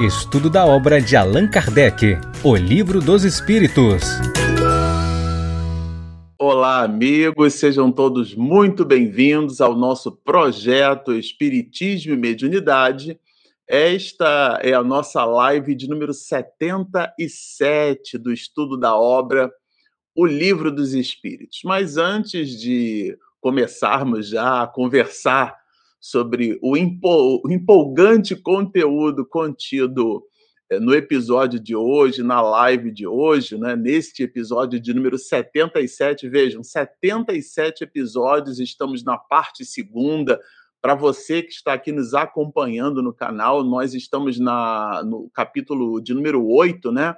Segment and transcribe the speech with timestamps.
[0.00, 4.04] Estudo da obra de Allan Kardec, O Livro dos Espíritos.
[6.38, 13.18] Olá, amigos, sejam todos muito bem-vindos ao nosso projeto Espiritismo e Mediunidade.
[13.66, 19.50] Esta é a nossa live de número 77 do estudo da obra
[20.14, 21.62] O Livro dos Espíritos.
[21.64, 25.57] Mas antes de começarmos já a conversar
[26.00, 30.22] sobre o empolgante conteúdo contido
[30.70, 36.28] eh, no episódio de hoje, na live de hoje, né, neste episódio de número 77.
[36.28, 40.38] Vejam, 77 episódios, estamos na parte segunda.
[40.80, 46.14] Para você que está aqui nos acompanhando no canal, nós estamos na, no capítulo de
[46.14, 47.14] número 8, né?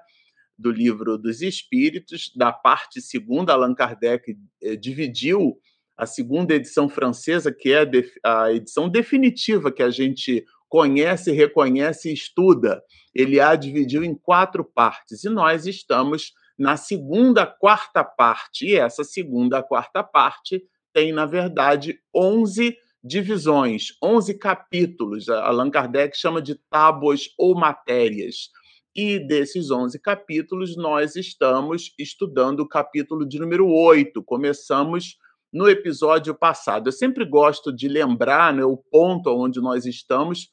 [0.57, 5.59] Do livro dos Espíritos, da parte segunda, Allan Kardec eh, dividiu
[6.01, 7.87] a segunda edição francesa, que é
[8.25, 12.83] a edição definitiva que a gente conhece, reconhece e estuda.
[13.15, 18.67] Ele a dividiu em quatro partes e nós estamos na segunda quarta parte.
[18.67, 25.29] E essa segunda quarta parte tem, na verdade, 11 divisões, 11 capítulos.
[25.29, 28.49] Allan Kardec chama de tábuas ou matérias.
[28.97, 34.23] E desses 11 capítulos, nós estamos estudando o capítulo de número 8.
[34.23, 35.19] Começamos
[35.53, 36.89] no episódio passado.
[36.89, 40.49] Eu sempre gosto de lembrar né, o ponto onde nós estamos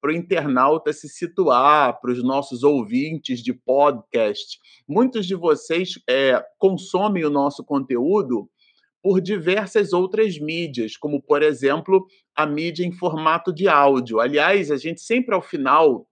[0.00, 4.58] para o internauta se situar, para os nossos ouvintes de podcast.
[4.86, 8.50] Muitos de vocês é, consomem o nosso conteúdo
[9.00, 14.20] por diversas outras mídias, como, por exemplo, a mídia em formato de áudio.
[14.20, 16.06] Aliás, a gente sempre ao final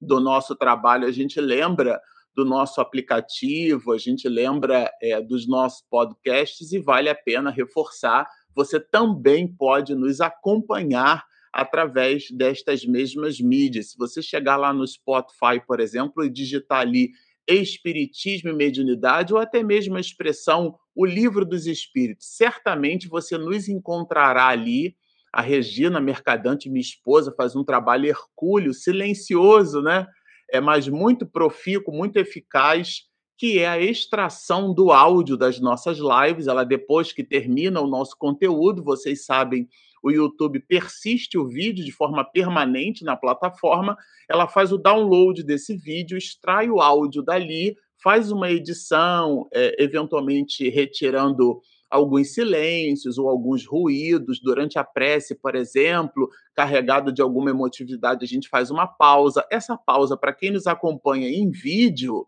[0.00, 2.00] do nosso trabalho, a gente lembra
[2.34, 8.28] do nosso aplicativo, a gente lembra é, dos nossos podcasts e vale a pena reforçar.
[8.54, 13.90] Você também pode nos acompanhar através destas mesmas mídias.
[13.90, 17.10] Se você chegar lá no Spotify, por exemplo, e digitar ali
[17.46, 23.68] Espiritismo e Mediunidade, ou até mesmo a expressão O Livro dos Espíritos, certamente você nos
[23.68, 24.96] encontrará ali.
[25.32, 30.06] A Regina Mercadante, minha esposa, faz um trabalho hercúleo, silencioso, né?
[30.50, 33.02] É, mas muito profícuo, muito eficaz,
[33.36, 36.46] que é a extração do áudio das nossas lives.
[36.46, 39.68] Ela, depois que termina o nosso conteúdo, vocês sabem,
[40.02, 43.96] o YouTube persiste o vídeo de forma permanente na plataforma.
[44.28, 50.68] Ela faz o download desse vídeo, extrai o áudio dali, faz uma edição, é, eventualmente
[50.68, 51.60] retirando
[51.90, 58.28] alguns silêncios ou alguns ruídos durante a prece, por exemplo, carregado de alguma emotividade, a
[58.28, 59.46] gente faz uma pausa.
[59.50, 62.26] Essa pausa, para quem nos acompanha em vídeo,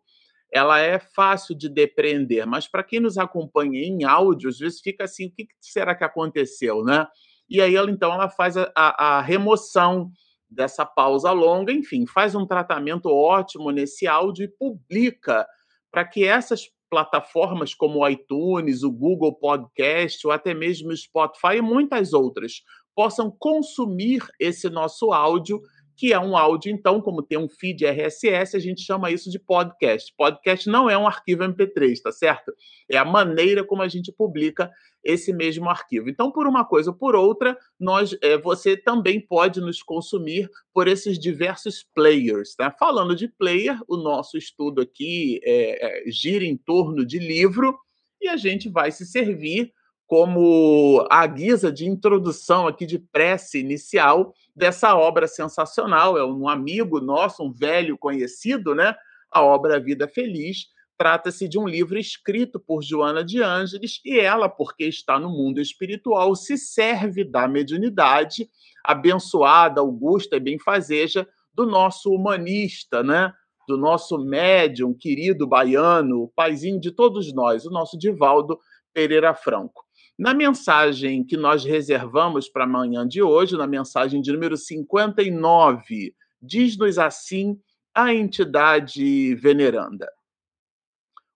[0.52, 5.04] ela é fácil de depreender, mas para quem nos acompanha em áudio, às vezes fica
[5.04, 7.06] assim, o que será que aconteceu, né?
[7.48, 10.10] E aí ela então ela faz a, a, remoção
[10.48, 15.46] dessa pausa longa, enfim, faz um tratamento ótimo nesse áudio e publica
[15.90, 21.56] para que essas plataformas como o iTunes, o Google Podcast ou até mesmo o Spotify
[21.58, 22.62] e muitas outras
[22.94, 25.60] possam consumir esse nosso áudio
[25.96, 29.38] que é um áudio, então, como tem um feed RSS, a gente chama isso de
[29.38, 30.12] podcast.
[30.16, 32.52] Podcast não é um arquivo MP3, tá certo?
[32.90, 34.70] É a maneira como a gente publica
[35.02, 36.10] esse mesmo arquivo.
[36.10, 40.86] Então, por uma coisa ou por outra, nós, é, você também pode nos consumir por
[40.86, 42.54] esses diversos players.
[42.54, 42.70] Tá?
[42.70, 47.78] Falando de player, o nosso estudo aqui é, é, gira em torno de livro
[48.20, 49.72] e a gente vai se servir
[50.06, 56.16] como a guisa de introdução aqui de prece inicial dessa obra sensacional.
[56.16, 58.94] É um amigo nosso, um velho conhecido, né?
[59.30, 60.68] A obra Vida Feliz.
[60.96, 65.60] Trata-se de um livro escrito por Joana de Ângeles e ela, porque está no mundo
[65.60, 68.48] espiritual, se serve da mediunidade
[68.82, 73.32] abençoada, augusta e benfazeja do nosso humanista, né?
[73.66, 78.58] do nosso médium querido baiano, o paizinho de todos nós, o nosso Divaldo
[78.94, 79.85] Pereira Franco.
[80.18, 86.98] Na mensagem que nós reservamos para amanhã de hoje, na mensagem de número 59, diz-nos
[86.98, 87.60] assim
[87.94, 90.10] a entidade veneranda: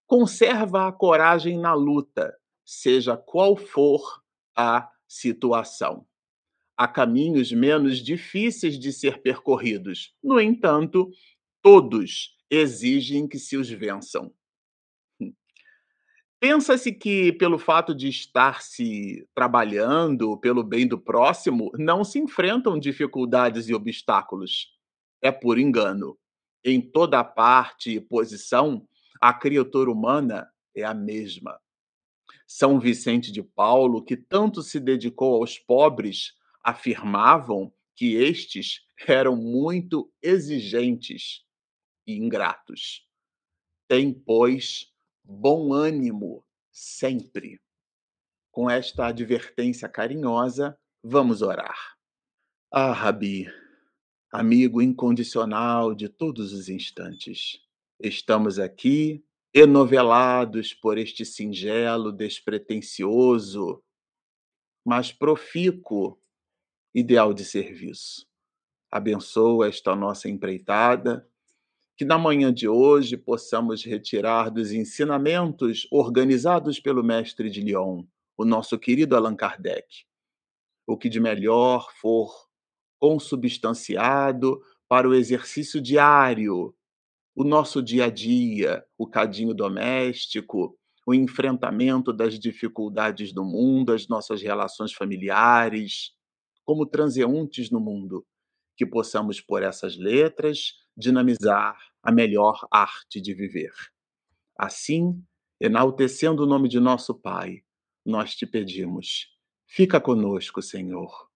[0.07, 2.35] Conserva a coragem na luta,
[2.65, 4.23] seja qual for
[4.57, 6.07] a situação.
[6.75, 10.15] Há caminhos menos difíceis de ser percorridos.
[10.25, 11.11] No entanto,
[11.61, 14.33] todos exigem que se os vençam.
[16.41, 22.79] Pensa-se que, pelo fato de estar se trabalhando pelo bem do próximo, não se enfrentam
[22.79, 24.73] dificuldades e obstáculos.
[25.21, 26.19] É por engano.
[26.65, 28.89] Em toda parte e posição,
[29.21, 31.61] a criatura humana é a mesma.
[32.47, 36.33] São Vicente de Paulo, que tanto se dedicou aos pobres,
[36.65, 41.45] afirmavam que estes eram muito exigentes
[42.07, 43.07] e ingratos.
[43.87, 44.91] Tem, pois,
[45.31, 47.61] bom ânimo sempre.
[48.51, 51.97] Com esta advertência carinhosa, vamos orar.
[52.73, 53.47] Ah, Rabi,
[54.33, 57.61] amigo incondicional de todos os instantes,
[58.01, 59.25] estamos aqui
[59.55, 63.83] enovelados por este singelo, despretensioso,
[64.85, 66.21] mas profícuo
[66.93, 68.27] ideal de serviço.
[68.91, 71.29] Abençoa esta nossa empreitada,
[72.01, 78.05] que na manhã de hoje possamos retirar dos ensinamentos organizados pelo mestre de Lyon,
[78.39, 80.07] o nosso querido Allan Kardec,
[80.87, 82.33] o que de melhor for
[82.99, 86.75] consubstanciado para o exercício diário,
[87.37, 90.75] o nosso dia a dia, o cadinho doméstico,
[91.07, 96.13] o enfrentamento das dificuldades do mundo, as nossas relações familiares,
[96.65, 98.27] como transeuntes no mundo,
[98.75, 103.73] que possamos, por essas letras, dinamizar a melhor arte de viver.
[104.59, 105.23] Assim,
[105.61, 107.63] enaltecendo o nome de nosso Pai,
[108.05, 109.29] nós te pedimos,
[109.67, 111.29] fica conosco, Senhor,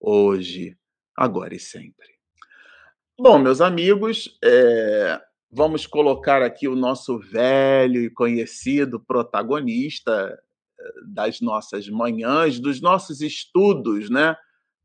[0.00, 0.76] hoje,
[1.16, 2.08] agora e sempre.
[3.18, 5.20] Bom, meus amigos, é,
[5.50, 10.38] vamos colocar aqui o nosso velho e conhecido protagonista
[10.80, 14.34] eh, das nossas manhãs, dos nossos estudos, né?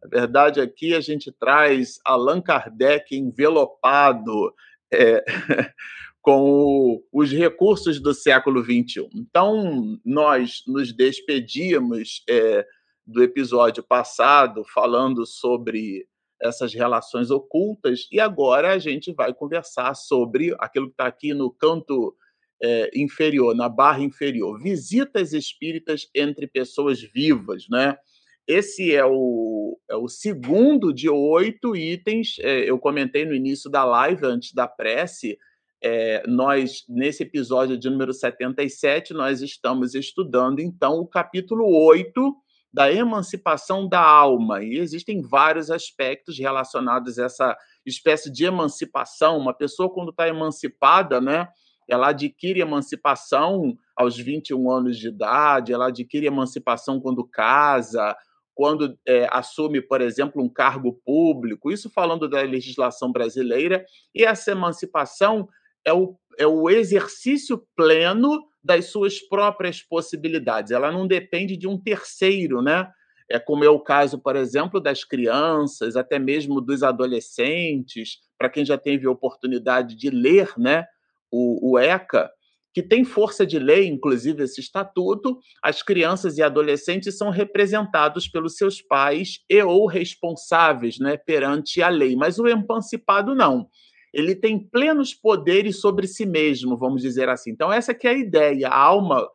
[0.04, 4.54] Na verdade, aqui a gente traz Allan Kardec envelopado
[4.94, 5.24] é,
[6.22, 9.08] com os recursos do século XXI.
[9.14, 12.66] Então, nós nos despedimos é,
[13.06, 16.06] do episódio passado falando sobre
[16.42, 21.50] essas relações ocultas, e agora a gente vai conversar sobre aquilo que está aqui no
[21.50, 22.16] canto
[22.62, 27.98] é, inferior, na barra inferior, visitas espíritas entre pessoas vivas, né?
[28.48, 32.38] Esse é o, é o segundo de oito itens.
[32.40, 35.38] É, eu comentei no início da live, antes da prece.
[35.84, 42.36] É, nós, nesse episódio de número 77, nós estamos estudando, então, o capítulo 8
[42.74, 44.64] da emancipação da alma.
[44.64, 49.38] E existem vários aspectos relacionados a essa espécie de emancipação.
[49.38, 51.48] Uma pessoa, quando está emancipada, né?
[51.90, 58.16] Ela adquire emancipação aos 21 anos de idade, ela adquire emancipação quando casa,
[58.58, 64.50] quando é, assume, por exemplo, um cargo público, isso falando da legislação brasileira, e essa
[64.50, 65.48] emancipação
[65.86, 70.72] é o, é o exercício pleno das suas próprias possibilidades.
[70.72, 72.90] Ela não depende de um terceiro, né?
[73.30, 78.66] É como é o caso, por exemplo, das crianças, até mesmo dos adolescentes, para quem
[78.66, 80.88] já teve a oportunidade de ler, né,
[81.30, 82.32] o, o ECA,
[82.78, 88.56] que tem força de lei, inclusive esse estatuto, as crianças e adolescentes são representados pelos
[88.56, 93.68] seus pais e ou responsáveis né, perante a lei, mas o emancipado não.
[94.14, 97.50] Ele tem plenos poderes sobre si mesmo, vamos dizer assim.
[97.50, 98.68] Então, essa que é a ideia.
[98.68, 99.28] A alma,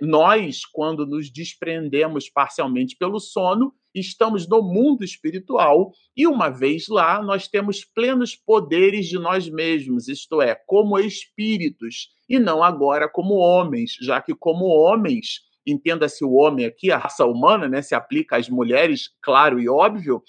[0.00, 7.22] nós, quando nos desprendemos parcialmente pelo sono, estamos no mundo espiritual e, uma vez lá,
[7.22, 13.34] nós temos plenos poderes de nós mesmos, isto é, como espíritos, e não agora como
[13.34, 18.36] homens, já que, como homens, entenda-se o homem aqui, a raça humana, né, se aplica
[18.36, 20.22] às mulheres, claro e óbvio,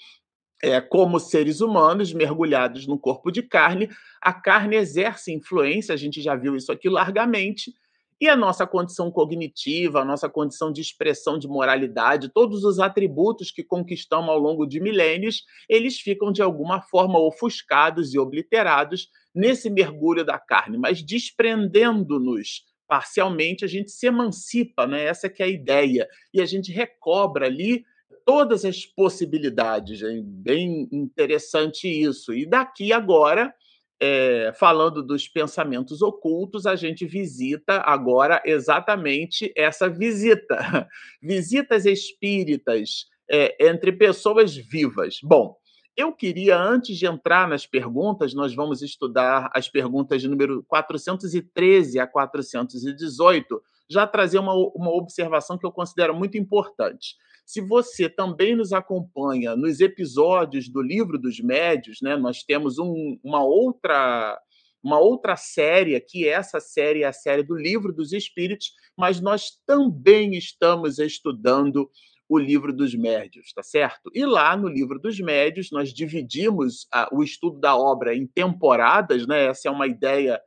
[0.62, 3.88] é, como seres humanos mergulhados no corpo de carne,
[4.20, 7.72] a carne exerce influência, a gente já viu isso aqui largamente,
[8.20, 13.50] e a nossa condição cognitiva, a nossa condição de expressão de moralidade, todos os atributos
[13.50, 19.68] que conquistamos ao longo de milênios, eles ficam de alguma forma ofuscados e obliterados nesse
[19.68, 25.04] mergulho da carne, mas desprendendo-nos parcialmente, a gente se emancipa, né?
[25.04, 27.84] Essa que é a ideia, e a gente recobra ali
[28.24, 32.32] todas as possibilidades, bem interessante isso.
[32.32, 33.54] E daqui agora
[34.00, 40.88] é, falando dos pensamentos ocultos, a gente visita agora exatamente essa visita.
[41.22, 45.18] Visitas espíritas é, entre pessoas vivas.
[45.22, 45.56] Bom,
[45.96, 52.00] eu queria, antes de entrar nas perguntas, nós vamos estudar as perguntas de número 413
[52.00, 57.16] a 418, já trazer uma, uma observação que eu considero muito importante.
[57.44, 63.18] Se você também nos acompanha nos episódios do Livro dos Médios, né, nós temos um,
[63.22, 64.40] uma outra
[64.82, 69.58] uma outra série aqui, essa série é a série do Livro dos Espíritos, mas nós
[69.66, 71.90] também estamos estudando
[72.28, 74.10] o Livro dos Médios, tá certo?
[74.14, 79.26] E lá no Livro dos Médios nós dividimos a, o estudo da obra em temporadas,
[79.26, 79.46] né?
[79.46, 80.38] Essa é uma ideia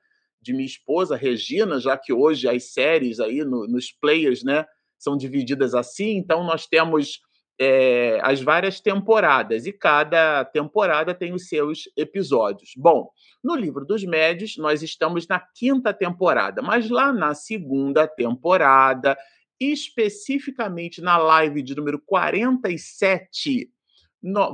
[0.48, 4.66] de minha esposa Regina, já que hoje as séries aí no, nos players, né,
[4.98, 6.16] são divididas assim.
[6.16, 7.20] Então, nós temos
[7.60, 12.72] é, as várias temporadas, e cada temporada tem os seus episódios.
[12.78, 13.10] Bom,
[13.44, 19.18] no livro dos médios, nós estamos na quinta temporada, mas lá na segunda temporada,
[19.60, 23.70] especificamente na live de número 47,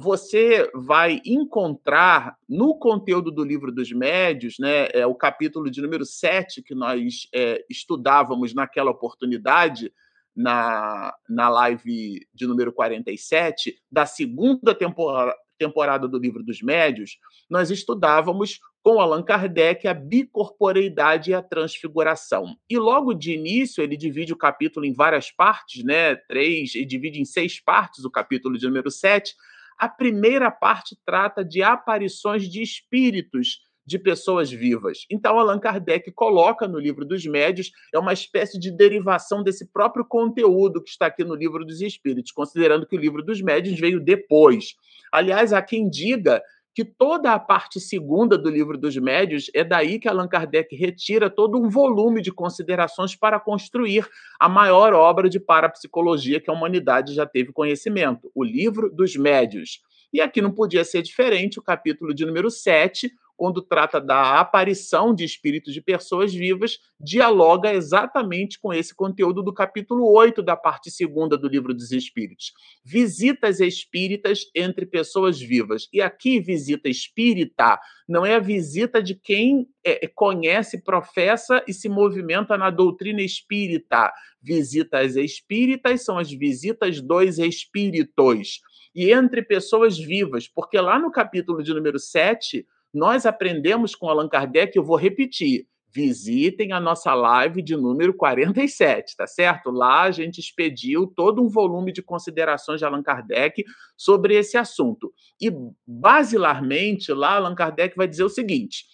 [0.01, 6.05] você vai encontrar no conteúdo do livro dos médios, né, é o capítulo de número
[6.05, 9.91] 7 que nós é, estudávamos naquela oportunidade,
[10.35, 17.17] na, na live de número 47, da segunda temporada, temporada do livro dos médios,
[17.49, 22.57] nós estudávamos com Allan Kardec a bicorporeidade e a transfiguração.
[22.69, 26.15] E logo de início ele divide o capítulo em várias partes, né?
[26.15, 29.33] Três, e divide em seis partes o capítulo de número 7.
[29.77, 35.05] A primeira parte trata de aparições de espíritos de pessoas vivas.
[35.09, 40.05] Então, Allan Kardec coloca no livro dos médios, é uma espécie de derivação desse próprio
[40.05, 43.99] conteúdo que está aqui no livro dos espíritos, considerando que o livro dos médios veio
[43.99, 44.75] depois.
[45.11, 46.41] Aliás, há quem diga
[46.73, 51.29] que toda a parte segunda do livro dos médios é daí que Allan Kardec retira
[51.29, 54.07] todo um volume de considerações para construir
[54.39, 59.81] a maior obra de parapsicologia que a humanidade já teve conhecimento, o livro dos médios.
[60.11, 65.13] E aqui não podia ser diferente, o capítulo de número 7, quando trata da aparição
[65.13, 70.89] de espíritos de pessoas vivas, dialoga exatamente com esse conteúdo do capítulo 8 da parte
[70.89, 72.53] segunda do livro dos Espíritos.
[72.83, 75.87] Visitas espíritas entre pessoas vivas.
[75.91, 81.89] E aqui, visita espírita não é a visita de quem é, conhece, professa e se
[81.89, 84.11] movimenta na doutrina espírita.
[84.41, 88.61] Visitas espíritas são as visitas dos espíritos.
[88.95, 94.29] E entre pessoas vivas, porque lá no capítulo de número 7, nós aprendemos com Allan
[94.29, 99.69] Kardec, eu vou repetir, visitem a nossa live de número 47, tá certo?
[99.69, 103.63] Lá a gente expediu todo um volume de considerações de Allan Kardec
[103.95, 105.13] sobre esse assunto.
[105.39, 105.51] E,
[105.85, 108.85] basilarmente, lá Allan Kardec vai dizer o seguinte: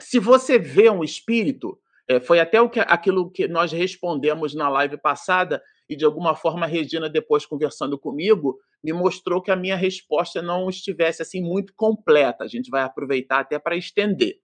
[0.00, 4.68] se você vê um espírito, é, foi até o que, aquilo que nós respondemos na
[4.68, 5.62] live passada,
[5.92, 10.40] e de alguma forma a Regina, depois conversando comigo, me mostrou que a minha resposta
[10.40, 12.44] não estivesse assim muito completa.
[12.44, 14.36] A gente vai aproveitar até para estender.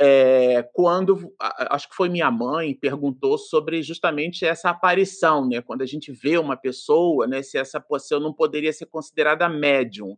[0.00, 5.62] É, quando acho que foi minha mãe perguntou sobre justamente essa aparição, né?
[5.62, 7.42] Quando a gente vê uma pessoa, né?
[7.42, 10.16] Se essa pessoa não poderia ser considerada médium.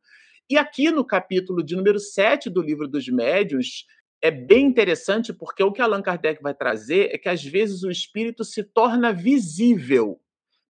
[0.48, 3.84] E aqui no capítulo de número 7 do livro dos médiuns,
[4.22, 7.90] é bem interessante porque o que Allan Kardec vai trazer é que às vezes o
[7.90, 10.18] espírito se torna visível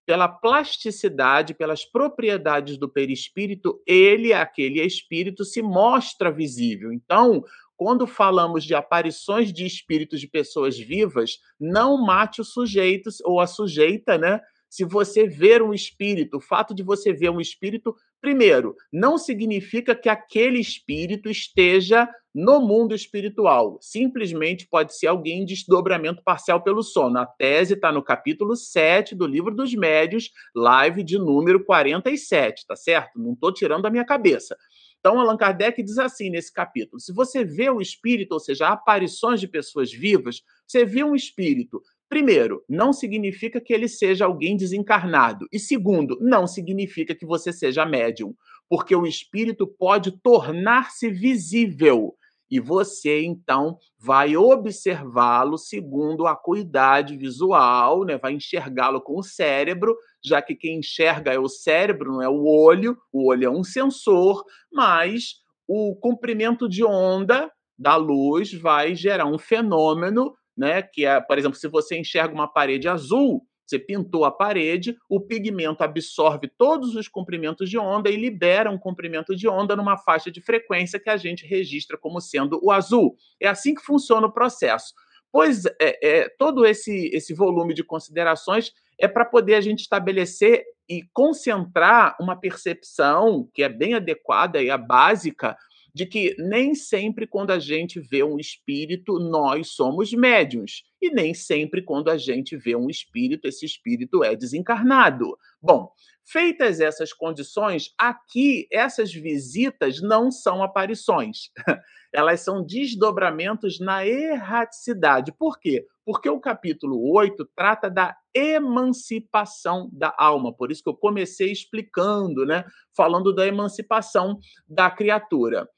[0.07, 6.93] pela plasticidade, pelas propriedades do perispírito, ele, aquele espírito, se mostra visível.
[6.93, 7.43] Então,
[7.77, 13.47] quando falamos de aparições de espíritos de pessoas vivas, não mate o sujeito ou a
[13.47, 14.41] sujeita, né?
[14.69, 17.95] Se você ver um espírito, o fato de você ver um espírito,
[18.25, 23.77] primeiro, não significa que aquele espírito esteja no mundo espiritual.
[23.83, 27.19] Simplesmente pode ser alguém em desdobramento parcial pelo sono.
[27.19, 32.75] A tese está no capítulo 7 do livro dos médios, live de número 47, tá
[32.75, 33.19] certo?
[33.19, 34.57] Não estou tirando da minha cabeça.
[34.99, 39.39] Então, Allan Kardec diz assim nesse capítulo: se você vê o espírito, ou seja, aparições
[39.39, 41.83] de pessoas vivas, você vê um espírito
[42.15, 45.49] Primeiro, não significa que ele seja alguém desencarnado.
[45.51, 48.33] E segundo, não significa que você seja médium,
[48.69, 52.15] porque o espírito pode tornar-se visível.
[52.49, 58.17] E você, então, vai observá-lo segundo a acuidade visual, né?
[58.17, 62.45] vai enxergá-lo com o cérebro, já que quem enxerga é o cérebro, não é o
[62.47, 62.97] olho.
[63.13, 69.37] O olho é um sensor, mas o comprimento de onda da luz vai gerar um
[69.37, 70.83] fenômeno né?
[70.83, 75.21] Que é, por exemplo, se você enxerga uma parede azul, você pintou a parede, o
[75.21, 80.31] pigmento absorve todos os comprimentos de onda e libera um comprimento de onda numa faixa
[80.31, 83.17] de frequência que a gente registra como sendo o azul.
[83.41, 84.93] É assim que funciona o processo.
[85.33, 90.63] Pois é, é todo esse, esse volume de considerações é para poder a gente estabelecer
[90.89, 95.57] e concentrar uma percepção que é bem adequada e a básica
[95.95, 100.83] de que nem sempre quando a gente vê um espírito, nós somos médiums.
[101.01, 105.39] E nem sempre quando a gente vê um espírito, esse espírito é desencarnado.
[105.63, 105.93] Bom,
[106.25, 111.51] feitas essas condições, aqui essas visitas não são aparições.
[112.13, 115.33] Elas são desdobramentos na erraticidade.
[115.33, 115.85] Por quê?
[116.05, 120.53] Porque o capítulo 8 trata da emancipação da alma.
[120.53, 122.65] Por isso que eu comecei explicando, né?
[122.97, 125.69] Falando da emancipação da criatura.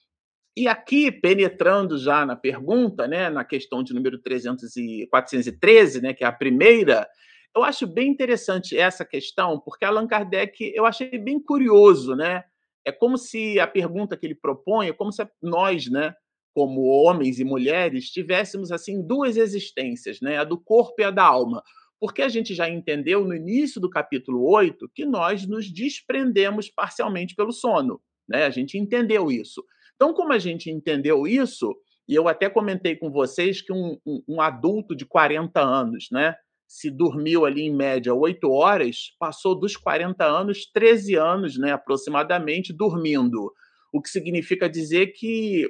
[0.57, 6.15] E aqui, penetrando já na pergunta, né, na questão de número 300 e 413, né,
[6.15, 7.07] que é a primeira,
[7.55, 12.45] eu acho bem interessante essa questão, porque Allan Kardec, eu achei bem curioso, né?
[12.87, 16.15] É como se a pergunta que ele propõe, é como se nós, né,
[16.55, 20.39] como homens e mulheres, tivéssemos assim duas existências, né?
[20.39, 21.63] A do corpo e a da alma.
[22.01, 27.35] Porque a gente já entendeu no início do capítulo 8 que nós nos desprendemos parcialmente
[27.35, 28.45] pelo sono, né?
[28.45, 29.63] A gente entendeu isso.
[29.97, 31.75] Então, como a gente entendeu isso,
[32.09, 36.37] e eu até comentei com vocês que um, um, um adulto de 40 anos, né?
[36.69, 42.73] Se dormiu ali em média 8 horas, passou dos 40 anos, 13 anos, né, aproximadamente,
[42.73, 43.53] dormindo.
[43.93, 45.69] O que significa dizer que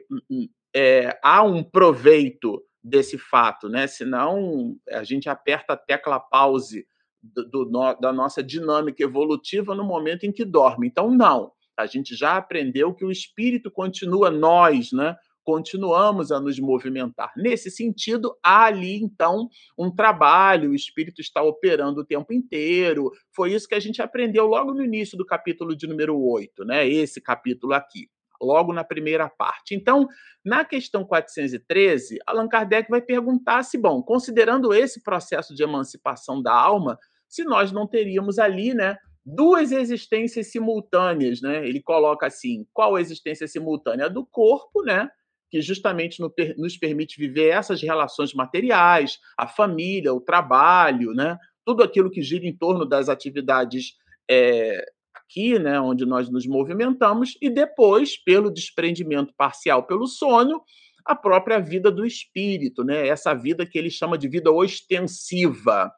[0.74, 3.86] é, há um proveito desse fato, né?
[3.86, 6.86] Senão a gente aperta a tecla pause
[7.22, 10.86] do, do, da nossa dinâmica evolutiva no momento em que dorme.
[10.86, 11.52] Então, não.
[11.76, 15.16] A gente já aprendeu que o espírito continua nós, né?
[15.46, 17.32] continuamos a nos movimentar.
[17.36, 23.12] Nesse sentido, há ali, então, um trabalho, o espírito está operando o tempo inteiro.
[23.32, 26.88] Foi isso que a gente aprendeu logo no início do capítulo de número 8, né?
[26.88, 28.08] Esse capítulo aqui,
[28.42, 29.76] logo na primeira parte.
[29.76, 30.08] Então,
[30.44, 36.52] na questão 413, Allan Kardec vai perguntar se, bom, considerando esse processo de emancipação da
[36.52, 41.66] alma, se nós não teríamos ali, né, duas existências simultâneas, né?
[41.68, 45.10] Ele coloca assim: qual a existência simultânea do corpo, né?
[45.48, 46.20] que justamente
[46.58, 51.38] nos permite viver essas relações materiais, a família, o trabalho, né?
[51.64, 53.94] tudo aquilo que gira em torno das atividades
[54.30, 60.62] é, aqui, né, onde nós nos movimentamos, e depois, pelo desprendimento parcial pelo sono,
[61.04, 63.06] a própria vida do espírito, né?
[63.06, 65.92] essa vida que ele chama de vida ostensiva.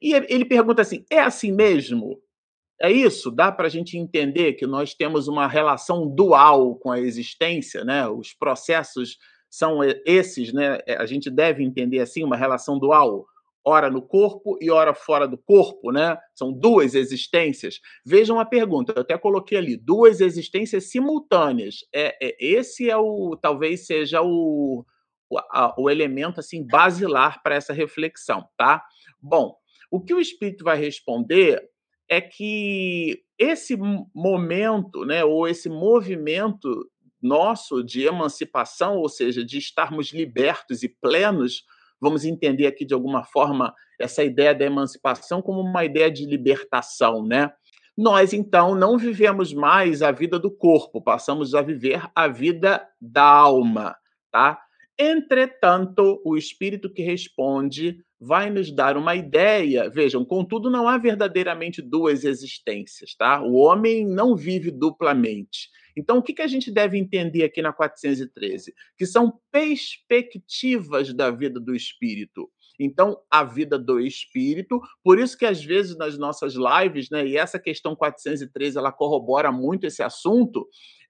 [0.00, 2.20] E ele pergunta assim: é assim mesmo?
[2.80, 3.30] É isso?
[3.30, 8.08] Dá para a gente entender que nós temos uma relação dual com a existência, né?
[8.08, 9.16] Os processos
[9.48, 10.80] são esses, né?
[10.86, 13.24] É, a gente deve entender assim uma relação dual,
[13.64, 16.18] ora no corpo e ora fora do corpo, né?
[16.34, 17.80] São duas existências.
[18.04, 21.76] Vejam a pergunta, eu até coloquei ali, duas existências simultâneas.
[21.94, 24.84] É, é esse é o, talvez seja o,
[25.30, 28.84] o, a, o elemento assim basilar para essa reflexão, tá?
[29.22, 29.56] Bom,
[29.90, 31.62] o que o espírito vai responder
[32.14, 33.76] é que esse
[34.14, 36.88] momento, né, ou esse movimento
[37.20, 41.64] nosso de emancipação, ou seja, de estarmos libertos e plenos,
[42.00, 47.24] vamos entender aqui de alguma forma essa ideia da emancipação como uma ideia de libertação,
[47.24, 47.50] né?
[47.96, 53.24] Nós então não vivemos mais a vida do corpo, passamos a viver a vida da
[53.24, 53.96] alma,
[54.30, 54.60] tá?
[54.98, 59.90] Entretanto, o espírito que responde vai nos dar uma ideia.
[59.90, 63.42] Vejam, contudo, não há verdadeiramente duas existências, tá?
[63.42, 65.68] O homem não vive duplamente.
[65.96, 68.74] Então, o que, que a gente deve entender aqui na 413?
[68.96, 72.50] Que são perspectivas da vida do espírito.
[72.80, 77.36] Então, a vida do espírito, por isso que às vezes nas nossas lives, né, e
[77.36, 80.66] essa questão 413 ela corrobora muito esse assunto,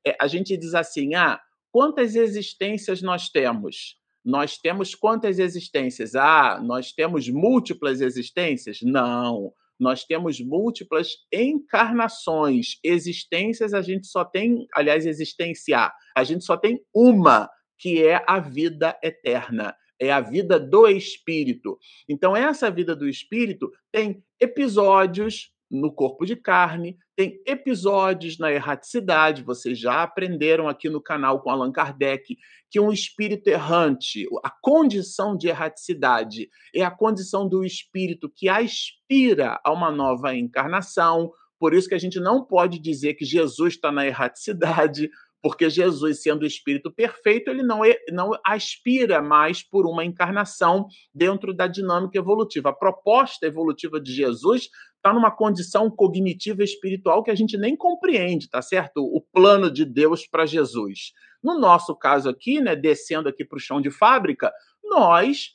[0.06, 3.96] é, a gente diz assim: ah, quantas existências nós temos?
[4.24, 6.14] Nós temos quantas existências?
[6.14, 8.78] Ah, nós temos múltiplas existências?
[8.82, 9.52] Não.
[9.78, 12.78] Nós temos múltiplas encarnações.
[12.82, 18.38] Existências a gente só tem, aliás, existência, a gente só tem uma, que é a
[18.38, 21.78] vida eterna é a vida do espírito.
[22.08, 29.42] Então, essa vida do espírito tem episódios no corpo de carne, tem episódios na erraticidade,
[29.42, 32.36] vocês já aprenderam aqui no canal com Allan Kardec
[32.70, 39.60] que um espírito errante, a condição de erraticidade, é a condição do espírito que aspira
[39.64, 41.30] a uma nova encarnação.
[41.58, 45.08] Por isso que a gente não pode dizer que Jesus está na erraticidade,
[45.44, 50.86] porque Jesus, sendo o Espírito perfeito, ele não, é, não aspira mais por uma encarnação
[51.14, 52.70] dentro da dinâmica evolutiva.
[52.70, 54.70] A proposta evolutiva de Jesus
[55.04, 59.04] está numa condição cognitiva espiritual que a gente nem compreende, tá certo?
[59.04, 61.12] O plano de Deus para Jesus.
[61.42, 64.50] No nosso caso aqui, né, descendo aqui para o chão de fábrica,
[64.82, 65.50] nós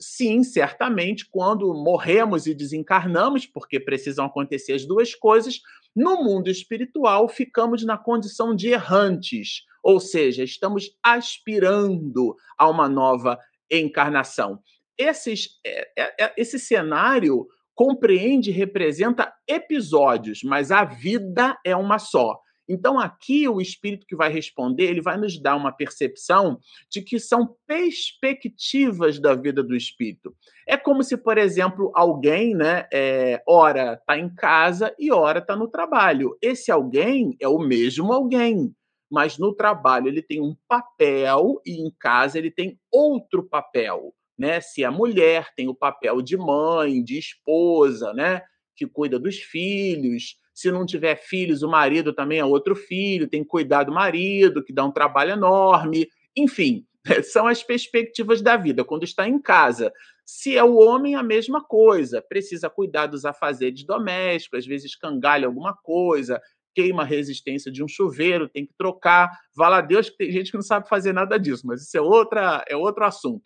[0.00, 5.60] sim, certamente, quando morremos e desencarnamos, porque precisam acontecer as duas coisas,
[5.94, 13.38] no mundo espiritual ficamos na condição de errantes, ou seja, estamos aspirando a uma nova
[13.70, 14.60] encarnação.
[14.96, 21.98] Esses, é, é, é, esse cenário compreende e representa episódios, mas a vida é uma
[21.98, 22.38] só.
[22.68, 26.58] Então, aqui, o espírito que vai responder, ele vai nos dar uma percepção
[26.90, 30.34] de que são perspectivas da vida do espírito.
[30.66, 35.54] É como se, por exemplo, alguém, né, é, ora está em casa e ora está
[35.54, 36.36] no trabalho.
[36.40, 38.74] Esse alguém é o mesmo alguém,
[39.10, 44.14] mas no trabalho ele tem um papel e em casa ele tem outro papel.
[44.38, 44.60] Né?
[44.60, 48.42] Se a mulher tem o papel de mãe, de esposa, né?
[48.76, 50.36] Que cuida dos filhos.
[50.52, 54.64] Se não tiver filhos, o marido também é outro filho, tem que cuidar do marido,
[54.64, 56.08] que dá um trabalho enorme.
[56.36, 56.86] Enfim,
[57.24, 58.84] são as perspectivas da vida.
[58.84, 59.92] Quando está em casa,
[60.24, 62.22] se é o homem, a mesma coisa.
[62.22, 66.40] Precisa cuidar dos afazeres domésticos, às vezes cangalha alguma coisa,
[66.74, 69.30] queima a resistência de um chuveiro, tem que trocar.
[69.54, 72.00] Vala a Deus que tem gente que não sabe fazer nada disso, mas isso é,
[72.00, 73.44] outra, é outro assunto.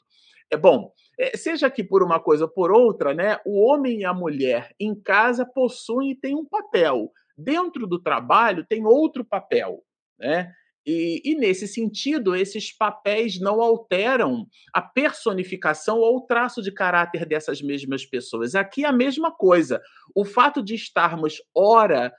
[0.51, 4.05] É bom, é, seja que por uma coisa ou por outra, né, o homem e
[4.05, 7.11] a mulher em casa possuem e têm um papel.
[7.37, 9.83] Dentro do trabalho tem outro papel,
[10.19, 10.53] né?
[10.87, 17.27] E, e, nesse sentido, esses papéis não alteram a personificação ou o traço de caráter
[17.27, 18.55] dessas mesmas pessoas.
[18.55, 19.83] Aqui é a mesma coisa.
[20.15, 22.11] O fato de estarmos, ora,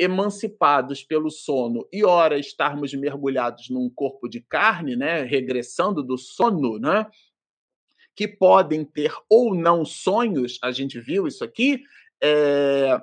[0.00, 6.78] emancipados pelo sono e ora estarmos mergulhados num corpo de carne, né, regressando do sono,
[6.78, 7.06] né,
[8.16, 11.82] que podem ter ou não sonhos, a gente viu isso aqui,
[12.22, 13.00] é...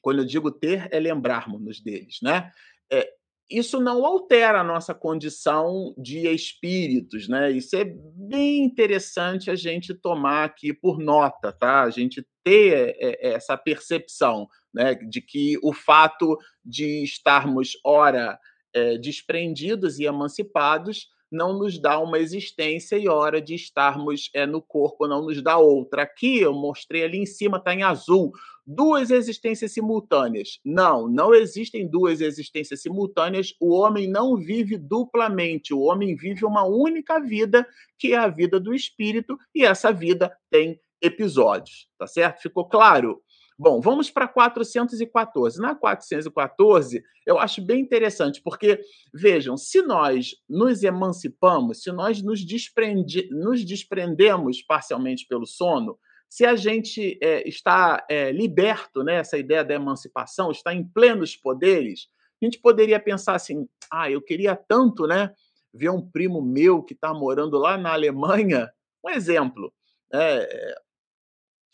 [0.00, 2.50] quando eu digo ter, é lembrarmos-nos deles, né?
[2.92, 3.10] É,
[3.50, 7.50] isso não altera a nossa condição de espíritos, né?
[7.50, 11.82] Isso é bem interessante a gente tomar aqui por nota, tá?
[11.82, 18.38] A gente ter é, é, essa percepção, né, de que o fato de estarmos ora
[18.74, 24.62] é, desprendidos e emancipados não nos dá uma existência e hora de estarmos é, no
[24.62, 26.02] corpo não nos dá outra.
[26.02, 28.32] Aqui eu mostrei ali em cima, está em azul,
[28.66, 30.60] duas existências simultâneas.
[30.64, 33.54] Não, não existem duas existências simultâneas.
[33.60, 35.74] O homem não vive duplamente.
[35.74, 37.66] O homem vive uma única vida,
[37.98, 42.40] que é a vida do espírito, e essa vida tem episódios, tá certo?
[42.40, 43.20] Ficou claro?
[43.56, 45.60] Bom, vamos para 414.
[45.60, 48.80] Na 414, eu acho bem interessante, porque,
[49.12, 55.96] vejam, se nós nos emancipamos, se nós nos, desprende, nos desprendemos parcialmente pelo sono,
[56.28, 61.36] se a gente é, está é, liberto, né, essa ideia da emancipação, está em plenos
[61.36, 62.08] poderes,
[62.42, 65.32] a gente poderia pensar assim: ah, eu queria tanto né,
[65.72, 68.68] ver um primo meu que está morando lá na Alemanha.
[69.04, 69.72] Um exemplo.
[70.12, 70.74] É,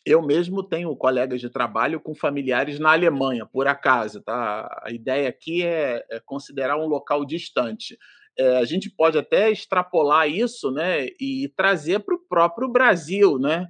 [0.05, 4.83] eu mesmo tenho colegas de trabalho com familiares na Alemanha, por acaso, tá?
[4.83, 7.99] A ideia aqui é, é considerar um local distante.
[8.39, 13.67] É, a gente pode até extrapolar isso, né, e trazer para o próprio Brasil, né?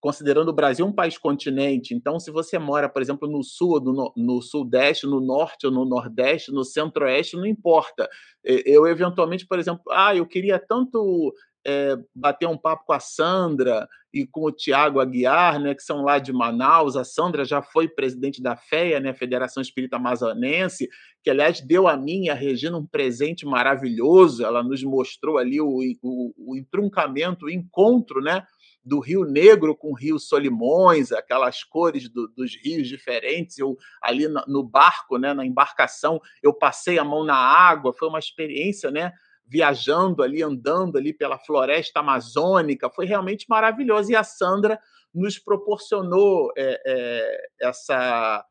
[0.00, 1.94] Considerando o Brasil um país continente.
[1.94, 5.84] Então, se você mora, por exemplo, no sul, no, no sudeste, no norte ou no
[5.84, 8.08] nordeste, no centro-oeste, não importa.
[8.42, 11.32] Eu, eventualmente, por exemplo, ah, eu queria tanto
[11.66, 16.02] é, bater um papo com a Sandra e com o Tiago Aguiar, né, que são
[16.02, 16.96] lá de Manaus.
[16.96, 20.88] A Sandra já foi presidente da FEA, né, Federação Espírita Amazonense,
[21.22, 24.44] que, aliás, deu a mim e a Regina um presente maravilhoso.
[24.44, 28.42] Ela nos mostrou ali o, o, o entroncamento, o encontro né,
[28.84, 33.58] do Rio Negro com o Rio Solimões, aquelas cores do, dos rios diferentes.
[33.58, 38.08] Eu ali no, no barco, né, na embarcação, eu passei a mão na água, foi
[38.08, 39.12] uma experiência, né?
[39.50, 44.12] Viajando ali, andando ali pela floresta amazônica, foi realmente maravilhoso.
[44.12, 44.78] E a Sandra
[45.12, 48.44] nos proporcionou é, é, essa,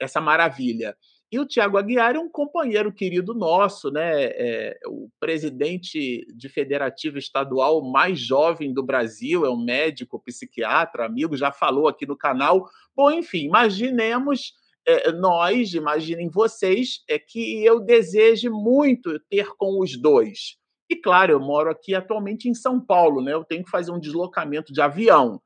[0.00, 0.96] essa maravilha.
[1.32, 4.24] E o Tiago Aguiar é um companheiro querido nosso, né?
[4.24, 11.36] É, o presidente de federativa estadual mais jovem do Brasil, é um médico, psiquiatra, amigo,
[11.36, 12.68] já falou aqui no canal.
[12.96, 14.54] Bom, enfim, imaginemos
[14.90, 20.56] é, nós, imaginem vocês, é que eu deseje muito ter com os dois.
[20.90, 23.32] E claro, eu moro aqui atualmente em São Paulo, né?
[23.32, 25.40] Eu tenho que fazer um deslocamento de avião.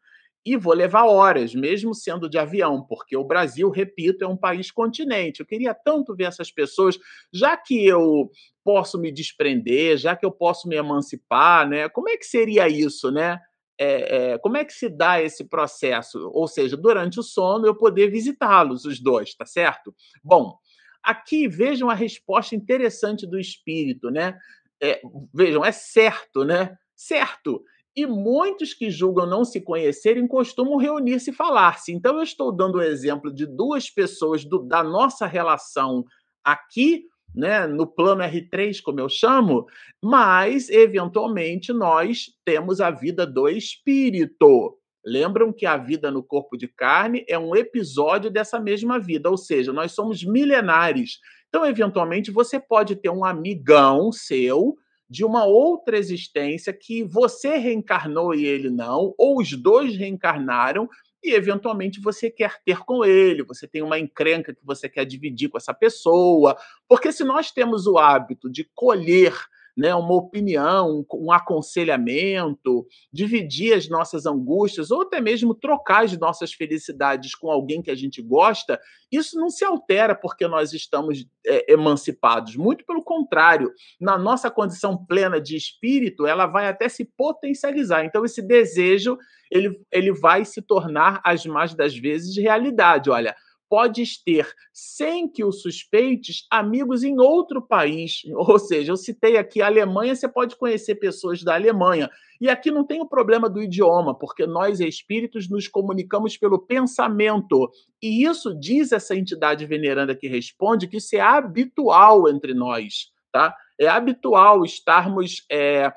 [0.46, 4.70] E vou levar horas, mesmo sendo de avião, porque o Brasil, repito, é um país
[4.70, 5.40] continente.
[5.40, 6.98] Eu queria tanto ver essas pessoas,
[7.32, 8.30] já que eu
[8.62, 11.88] posso me desprender, já que eu posso me emancipar, né?
[11.88, 13.38] Como é que seria isso, né?
[13.78, 16.30] É, é, como é que se dá esse processo?
[16.32, 19.94] Ou seja, durante o sono eu poder visitá-los, os dois, tá certo?
[20.22, 20.56] Bom,
[21.02, 24.38] aqui vejam a resposta interessante do espírito, né?
[24.82, 25.00] É,
[25.32, 26.76] vejam, é certo, né?
[26.94, 27.62] Certo.
[27.96, 31.92] E muitos que julgam não se conhecerem costumam reunir-se e falar-se.
[31.92, 36.04] Então, eu estou dando o exemplo de duas pessoas do, da nossa relação
[36.42, 39.66] aqui né, no plano R3, como eu chamo,
[40.02, 44.78] mas, eventualmente, nós temos a vida do espírito.
[45.04, 49.36] Lembram que a vida no corpo de carne é um episódio dessa mesma vida, ou
[49.36, 51.18] seja, nós somos milenares.
[51.48, 54.76] Então, eventualmente, você pode ter um amigão seu
[55.08, 60.88] de uma outra existência que você reencarnou e ele não, ou os dois reencarnaram
[61.24, 65.48] e eventualmente você quer ter com ele, você tem uma encrenca que você quer dividir
[65.48, 66.56] com essa pessoa,
[66.86, 69.34] porque se nós temos o hábito de colher
[69.76, 76.52] né, uma opinião, um aconselhamento, dividir as nossas angústias, ou até mesmo trocar as nossas
[76.52, 81.72] felicidades com alguém que a gente gosta, isso não se altera porque nós estamos é,
[81.72, 82.56] emancipados.
[82.56, 88.04] Muito pelo contrário, na nossa condição plena de espírito, ela vai até se potencializar.
[88.04, 89.18] Então, esse desejo
[89.50, 93.10] ele, ele vai se tornar, as mais das vezes, realidade.
[93.10, 93.36] Olha,
[93.68, 98.22] podes ter, sem que o suspeites, amigos em outro país.
[98.34, 102.10] Ou seja, eu citei aqui a Alemanha, você pode conhecer pessoas da Alemanha.
[102.40, 107.70] E aqui não tem o problema do idioma, porque nós espíritos nos comunicamos pelo pensamento.
[108.02, 113.54] E isso diz essa entidade veneranda que responde que isso é habitual entre nós, tá?
[113.80, 115.92] É habitual estarmos é,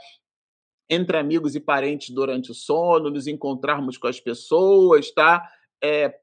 [0.89, 5.43] entre amigos e parentes durante o sono, nos encontrarmos com as pessoas, tá?
[5.83, 6.13] É,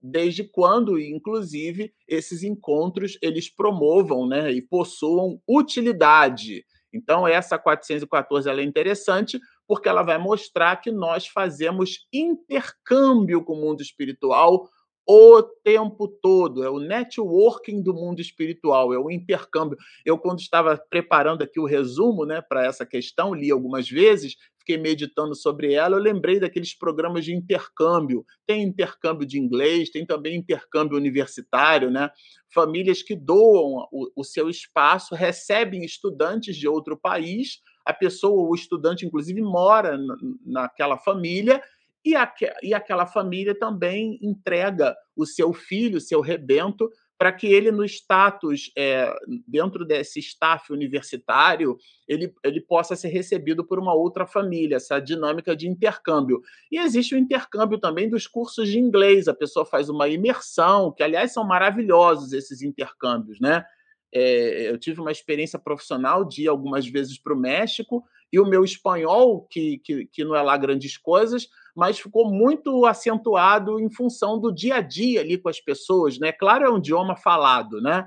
[0.00, 6.64] desde quando, inclusive, esses encontros eles promovam né, e possuam utilidade.
[6.92, 13.54] Então, essa 414 ela é interessante porque ela vai mostrar que nós fazemos intercâmbio com
[13.54, 14.68] o mundo espiritual
[15.06, 19.76] o tempo todo, é o networking do mundo espiritual, é o intercâmbio.
[20.04, 24.78] Eu, quando estava preparando aqui o resumo né, para essa questão, li algumas vezes, fiquei
[24.78, 28.24] meditando sobre ela, eu lembrei daqueles programas de intercâmbio.
[28.46, 32.10] Tem intercâmbio de inglês, tem também intercâmbio universitário, né?
[32.52, 38.54] Famílias que doam o, o seu espaço, recebem estudantes de outro país, a pessoa, o
[38.54, 39.98] estudante, inclusive, mora
[40.46, 41.60] naquela família
[42.04, 46.90] e, aqu e aquela família também entrega o seu filho, o seu rebento,
[47.22, 49.08] para que ele, no status, é,
[49.46, 55.54] dentro desse staff universitário, ele, ele possa ser recebido por uma outra família, essa dinâmica
[55.54, 56.42] de intercâmbio.
[56.68, 61.00] E existe o intercâmbio também dos cursos de inglês, a pessoa faz uma imersão, que,
[61.00, 63.64] aliás, são maravilhosos esses intercâmbios, né?
[64.12, 68.02] É, eu tive uma experiência profissional de ir algumas vezes para o México,
[68.32, 72.86] e o meu espanhol, que, que, que não é lá grandes coisas, mas ficou muito
[72.86, 76.32] acentuado em função do dia a dia ali com as pessoas, né?
[76.32, 78.06] Claro, é um idioma falado, né?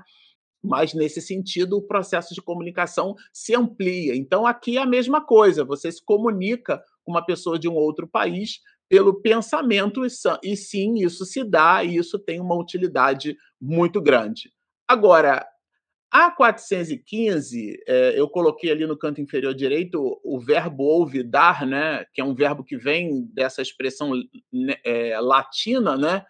[0.62, 4.16] Mas nesse sentido, o processo de comunicação se amplia.
[4.16, 8.08] Então, aqui é a mesma coisa, você se comunica com uma pessoa de um outro
[8.08, 10.02] país pelo pensamento,
[10.42, 14.52] e sim, isso se dá e isso tem uma utilidade muito grande.
[14.88, 15.44] Agora,
[16.10, 22.04] a 415, é, eu coloquei ali no canto inferior direito o, o verbo olvidar, né,
[22.12, 24.12] que é um verbo que vem dessa expressão
[24.84, 26.24] é, latina, né?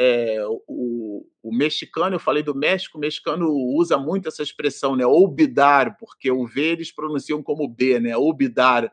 [0.00, 0.38] É,
[0.68, 5.04] o, o, mexicano, eu falei do México, o mexicano usa muito essa expressão, né?
[5.04, 8.16] Olvidar, porque o V eles pronunciam como B, né?
[8.16, 8.92] Olvidar.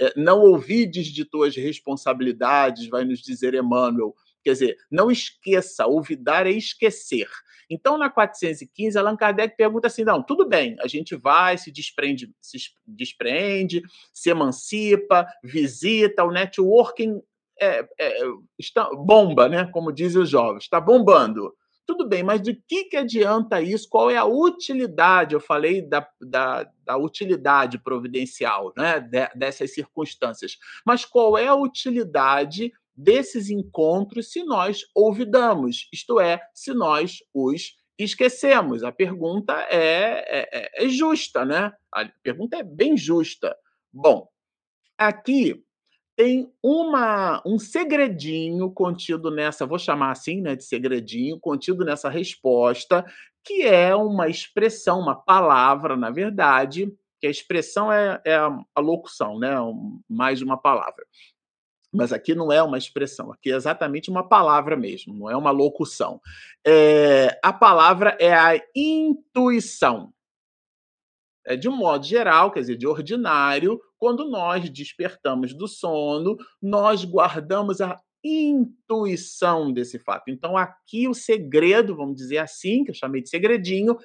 [0.00, 4.14] É, não ouvides de tuas responsabilidades, vai nos dizer Emmanuel.
[4.46, 7.28] Quer dizer, não esqueça, olvidar é esquecer.
[7.68, 12.32] Então, na 415, Allan Kardec pergunta assim: não, tudo bem, a gente vai, se desprende,
[12.40, 13.82] se desprende,
[14.14, 17.20] se emancipa, visita, o networking
[17.60, 18.20] é, é,
[18.56, 19.68] está, bomba, né?
[19.72, 21.52] Como dizem os jovens, está bombando.
[21.84, 23.88] Tudo bem, mas de que, que adianta isso?
[23.88, 25.34] Qual é a utilidade?
[25.34, 29.00] Eu falei da, da, da utilidade providencial né?
[29.00, 30.56] De, dessas circunstâncias.
[30.84, 37.74] Mas qual é a utilidade desses encontros se nós olvidamos, isto é, se nós os
[37.98, 38.82] esquecemos.
[38.82, 41.72] A pergunta é, é, é, é justa, né?
[41.92, 43.56] A pergunta é bem justa.
[43.92, 44.28] Bom,
[44.98, 45.62] aqui
[46.16, 53.04] tem uma, um segredinho contido nessa, vou chamar assim, né, de segredinho, contido nessa resposta,
[53.44, 59.38] que é uma expressão, uma palavra, na verdade, que a expressão é, é a, locução,
[59.38, 59.54] né,
[60.08, 61.04] mais uma palavra.
[61.96, 65.50] Mas aqui não é uma expressão, aqui é exatamente uma palavra mesmo, não é uma
[65.50, 66.20] locução.
[66.64, 70.12] É, a palavra é a intuição.
[71.44, 77.04] É de um modo geral, quer dizer, de ordinário, quando nós despertamos do sono, nós
[77.04, 80.28] guardamos a intuição desse fato.
[80.28, 83.96] Então, aqui o segredo, vamos dizer assim, que eu chamei de segredinho,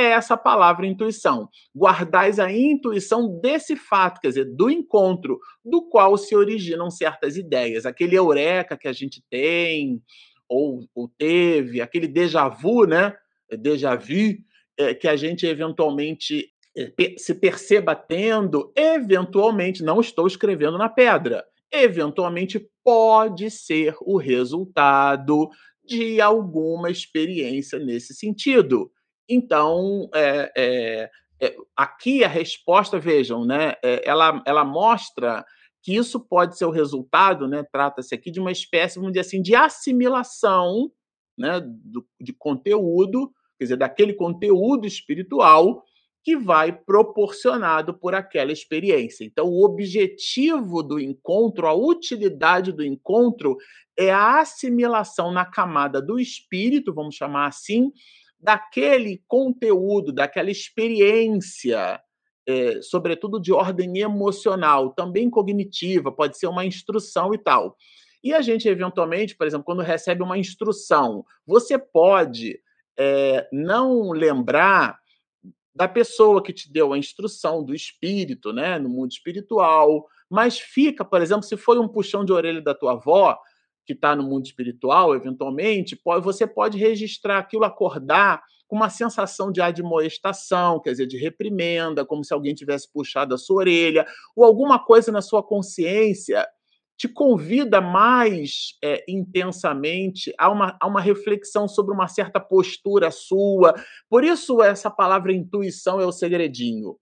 [0.00, 1.48] é essa palavra intuição.
[1.74, 7.86] Guardais a intuição desse fato, quer dizer, do encontro, do qual se originam certas ideias.
[7.86, 10.02] Aquele eureka que a gente tem,
[10.48, 13.14] ou, ou teve, aquele déjà vu, né?
[13.58, 14.36] Déjà vu,
[14.76, 21.44] é, que a gente eventualmente é, se perceba tendo, eventualmente, não estou escrevendo na pedra,
[21.70, 25.48] eventualmente pode ser o resultado
[25.84, 28.90] de alguma experiência nesse sentido.
[29.32, 35.44] Então, é, é, é, aqui a resposta, vejam, né, é, ela, ela mostra
[35.80, 39.40] que isso pode ser o resultado, né, trata-se aqui de uma espécie, vamos dizer assim,
[39.40, 40.90] de assimilação
[41.38, 45.84] né, do, de conteúdo, quer dizer, daquele conteúdo espiritual
[46.22, 49.24] que vai proporcionado por aquela experiência.
[49.24, 53.56] Então, o objetivo do encontro, a utilidade do encontro
[53.96, 57.90] é a assimilação na camada do espírito, vamos chamar assim,
[58.40, 62.00] daquele conteúdo, daquela experiência,
[62.48, 67.76] é, sobretudo de ordem emocional, também cognitiva, pode ser uma instrução e tal.
[68.22, 72.60] E a gente, eventualmente, por exemplo, quando recebe uma instrução, você pode
[72.98, 74.98] é, não lembrar
[75.74, 81.04] da pessoa que te deu a instrução, do espírito, né, no mundo espiritual, mas fica,
[81.04, 83.38] por exemplo, se foi um puxão de orelha da tua avó,
[83.90, 89.50] que está no mundo espiritual, eventualmente, pode, você pode registrar aquilo, acordar com uma sensação
[89.50, 94.44] de admoestação, quer dizer, de reprimenda, como se alguém tivesse puxado a sua orelha, ou
[94.44, 96.46] alguma coisa na sua consciência
[96.96, 103.74] te convida mais é, intensamente a uma, a uma reflexão sobre uma certa postura sua.
[104.08, 106.96] Por isso, essa palavra intuição é o segredinho.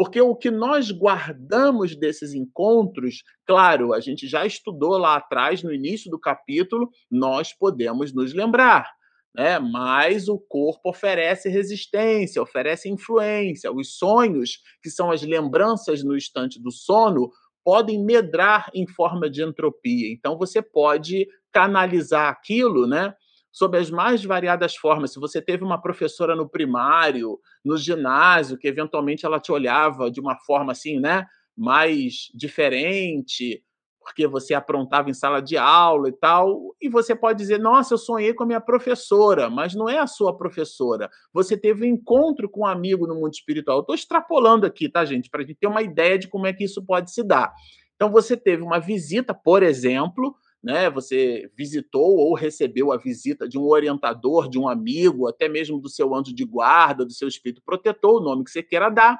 [0.00, 5.74] Porque o que nós guardamos desses encontros, claro, a gente já estudou lá atrás, no
[5.74, 8.90] início do capítulo, nós podemos nos lembrar.
[9.36, 9.58] Né?
[9.58, 13.70] Mas o corpo oferece resistência, oferece influência.
[13.70, 17.30] Os sonhos, que são as lembranças no instante do sono,
[17.62, 20.10] podem medrar em forma de entropia.
[20.10, 23.14] Então, você pode canalizar aquilo, né?
[23.52, 25.12] Sob as mais variadas formas.
[25.12, 30.20] Se você teve uma professora no primário, no ginásio, que eventualmente ela te olhava de
[30.20, 31.26] uma forma assim, né?
[31.56, 33.62] Mais diferente,
[34.00, 37.98] porque você aprontava em sala de aula e tal, e você pode dizer: Nossa, eu
[37.98, 41.08] sonhei com a minha professora, mas não é a sua professora.
[41.32, 43.80] Você teve um encontro com um amigo no mundo espiritual.
[43.80, 46.64] Estou extrapolando aqui, tá, gente, para a gente ter uma ideia de como é que
[46.64, 47.52] isso pode se dar.
[47.94, 50.90] Então, você teve uma visita, por exemplo, né?
[50.90, 55.88] Você visitou ou recebeu a visita de um orientador, de um amigo, até mesmo do
[55.88, 59.18] seu anjo de guarda, do seu espírito protetor, o nome que você queira dar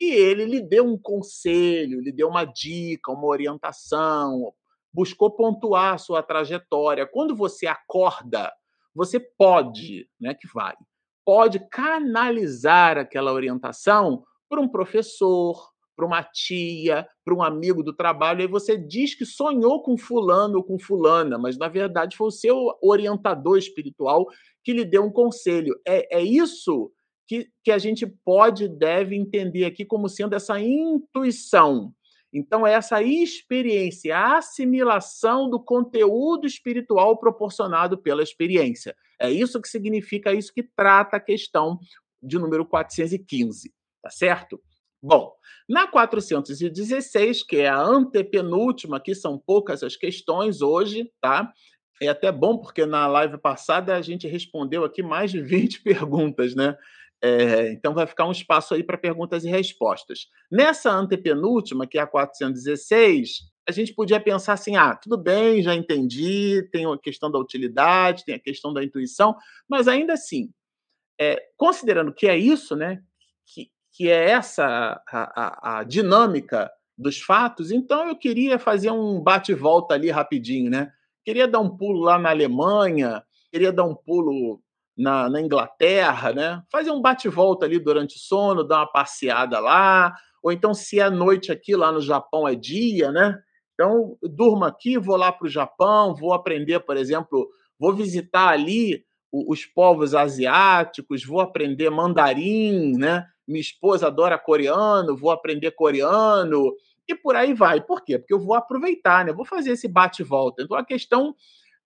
[0.00, 4.52] e ele lhe deu um conselho, lhe deu uma dica, uma orientação,
[4.92, 7.06] buscou pontuar a sua trajetória.
[7.06, 8.52] Quando você acorda,
[8.94, 10.74] você pode, né, que vai,
[11.24, 18.42] pode canalizar aquela orientação para um professor, para uma tia, para um amigo do trabalho,
[18.42, 22.32] e você diz que sonhou com fulano ou com fulana, mas na verdade foi o
[22.32, 24.26] seu orientador espiritual
[24.62, 25.74] que lhe deu um conselho.
[25.86, 26.90] É, é isso
[27.26, 31.92] que, que a gente pode deve entender aqui como sendo essa intuição.
[32.32, 38.96] Então, é essa experiência, a assimilação do conteúdo espiritual proporcionado pela experiência.
[39.20, 41.78] É isso que significa, isso que trata a questão
[42.20, 44.60] de número 415, tá certo?
[45.06, 45.34] Bom,
[45.68, 51.52] na 416, que é a antepenúltima, que são poucas as questões hoje, tá?
[52.00, 56.54] É até bom porque na live passada a gente respondeu aqui mais de 20 perguntas,
[56.54, 56.74] né?
[57.22, 60.26] É, então, vai ficar um espaço aí para perguntas e respostas.
[60.50, 65.74] Nessa antepenúltima, que é a 416, a gente podia pensar assim: ah, tudo bem, já
[65.74, 69.36] entendi, tem a questão da utilidade, tem a questão da intuição,
[69.68, 70.50] mas ainda assim,
[71.20, 73.02] é, considerando que é isso, né,
[73.46, 79.20] que, que é essa a, a, a dinâmica dos fatos, então eu queria fazer um
[79.20, 80.90] bate-volta ali rapidinho, né?
[81.24, 84.60] Queria dar um pulo lá na Alemanha, queria dar um pulo
[84.98, 86.62] na, na Inglaterra, né?
[86.70, 91.08] Fazer um bate-volta ali durante o sono, dar uma passeada lá, ou então se é
[91.08, 93.40] noite aqui lá no Japão é dia, né?
[93.74, 99.04] Então, durmo aqui, vou lá para o Japão, vou aprender, por exemplo, vou visitar ali
[99.48, 103.26] os povos asiáticos, vou aprender mandarim, né?
[103.46, 106.72] Minha esposa adora coreano, vou aprender coreano
[107.08, 107.80] e por aí vai.
[107.80, 108.18] Por quê?
[108.18, 109.32] Porque eu vou aproveitar, né?
[109.32, 110.62] Vou fazer esse bate-volta.
[110.62, 111.34] Então a questão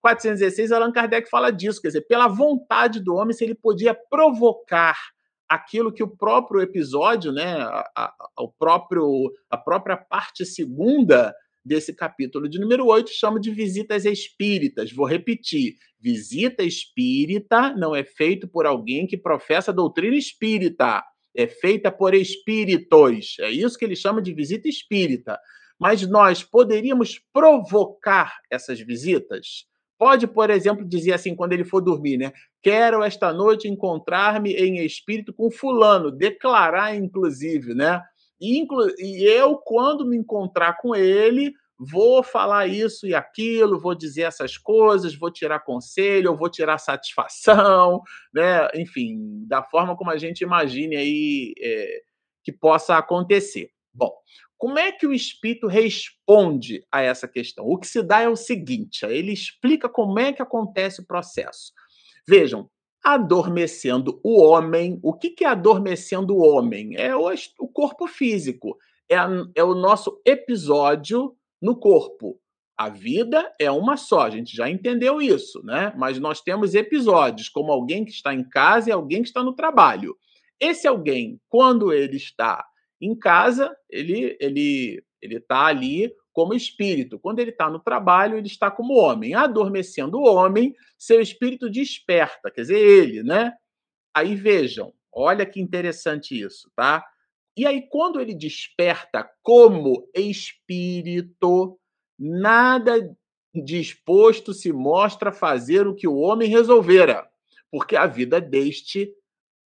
[0.00, 4.96] 416, Allan Kardec fala disso, quer dizer, pela vontade do homem, se ele podia provocar
[5.48, 11.34] aquilo que o próprio episódio, né, a, a, o próprio, a própria parte segunda
[11.68, 14.90] desse capítulo de número 8 chama de visitas espíritas.
[14.90, 21.04] Vou repetir: visita espírita não é feito por alguém que professa doutrina espírita,
[21.36, 23.36] é feita por espíritos.
[23.38, 25.38] É isso que ele chama de visita espírita.
[25.78, 29.66] Mas nós poderíamos provocar essas visitas?
[29.96, 32.32] Pode, por exemplo, dizer assim quando ele for dormir, né?
[32.62, 38.00] Quero esta noite encontrar-me em espírito com fulano, declarar inclusive, né?
[38.40, 38.64] E,
[38.98, 44.58] e eu, quando me encontrar com ele, vou falar isso e aquilo, vou dizer essas
[44.58, 48.02] coisas, vou tirar conselho, vou tirar satisfação,
[48.34, 48.68] né?
[48.74, 52.00] Enfim, da forma como a gente imagine aí é,
[52.42, 53.70] que possa acontecer.
[53.94, 54.12] Bom,
[54.56, 57.64] como é que o espírito responde a essa questão?
[57.64, 61.72] O que se dá é o seguinte: ele explica como é que acontece o processo.
[62.28, 62.68] Vejam,
[63.04, 64.98] adormecendo o homem.
[65.02, 66.96] O que, que é adormecendo o homem?
[66.96, 68.76] É o, o corpo físico,
[69.08, 72.40] é, a, é o nosso episódio no corpo.
[72.76, 75.92] A vida é uma só, a gente já entendeu isso, né?
[75.96, 79.52] Mas nós temos episódios, como alguém que está em casa e alguém que está no
[79.52, 80.16] trabalho.
[80.60, 82.64] Esse alguém, quando ele está
[83.00, 87.18] em casa, ele ele ele está ali como espírito.
[87.18, 89.34] Quando ele está no trabalho, ele está como homem.
[89.34, 93.54] Adormecendo o homem, seu espírito desperta, quer dizer, ele, né?
[94.14, 97.04] Aí vejam, olha que interessante isso, tá?
[97.56, 101.76] E aí, quando ele desperta como espírito,
[102.16, 103.12] nada
[103.52, 107.28] disposto se mostra fazer o que o homem resolvera,
[107.68, 109.12] porque a vida deste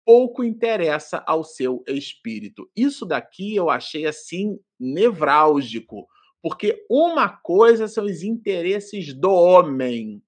[0.05, 2.71] pouco interessa ao seu espírito.
[2.73, 6.07] Isso daqui eu achei assim nevrálgico,
[6.41, 10.21] porque uma coisa são os interesses do homem,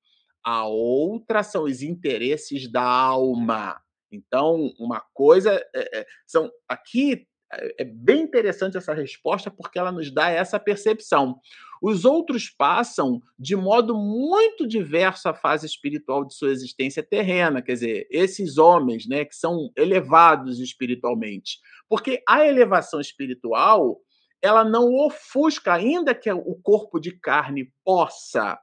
[0.43, 3.81] a outra são os interesses da alma.
[4.11, 9.91] Então, uma coisa é, é, são aqui é, é bem interessante essa resposta porque ela
[9.91, 11.39] nos dá essa percepção.
[11.81, 17.73] Os outros passam de modo muito diverso a fase espiritual de sua existência terrena, quer
[17.73, 21.59] dizer, esses homens, né, que são elevados espiritualmente.
[21.89, 23.99] Porque a elevação espiritual,
[24.43, 28.59] ela não ofusca, ainda que o corpo de carne possa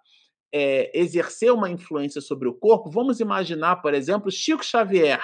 [0.53, 2.91] é, exercer uma influência sobre o corpo.
[2.91, 5.23] Vamos imaginar, por exemplo, Chico Xavier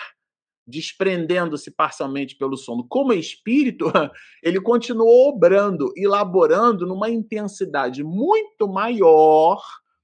[0.66, 2.86] desprendendo-se parcialmente pelo sono.
[2.88, 3.84] Como espírito,
[4.42, 9.62] ele continuou obrando, elaborando numa intensidade muito maior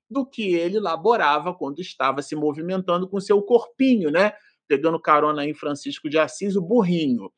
[0.09, 4.33] do que ele elaborava quando estava se movimentando com seu corpinho, né?
[4.69, 7.33] Pegando carona em Francisco de Assis, o burrinho.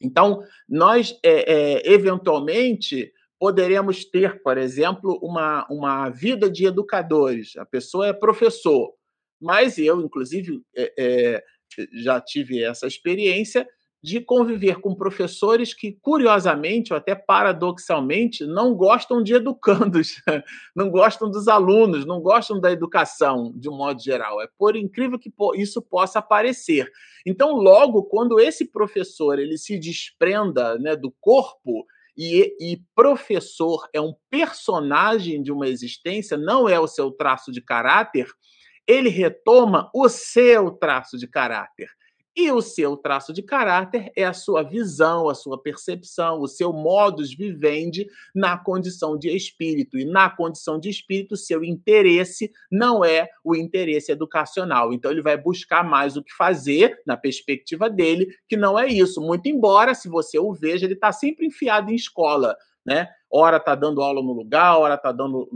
[0.00, 7.56] Então, nós, é, é, eventualmente, poderemos ter, por exemplo, uma, uma vida de educadores.
[7.56, 8.92] A pessoa é professor,
[9.40, 11.42] mas eu, inclusive, é,
[11.92, 13.66] já tive essa experiência
[14.02, 20.22] de conviver com professores que, curiosamente, ou até paradoxalmente, não gostam de educandos,
[20.74, 24.40] não gostam dos alunos, não gostam da educação, de um modo geral.
[24.40, 26.90] É por incrível que isso possa parecer.
[27.26, 31.84] Então, logo, quando esse professor ele se desprenda né, do corpo,
[32.20, 37.60] e, e, professor é um personagem de uma existência, não é o seu traço de
[37.62, 38.26] caráter,
[38.88, 41.88] ele retoma o seu traço de caráter.
[42.40, 46.72] E o seu traço de caráter é a sua visão, a sua percepção, o seu
[46.72, 49.98] modus vivendi na condição de espírito.
[49.98, 54.92] E na condição de espírito, seu interesse não é o interesse educacional.
[54.92, 59.20] Então, ele vai buscar mais o que fazer, na perspectiva dele, que não é isso.
[59.20, 62.56] Muito embora, se você o veja, ele está sempre enfiado em escola
[62.88, 63.06] né?
[63.30, 65.46] Ora está dando aula no lugar, ora está dando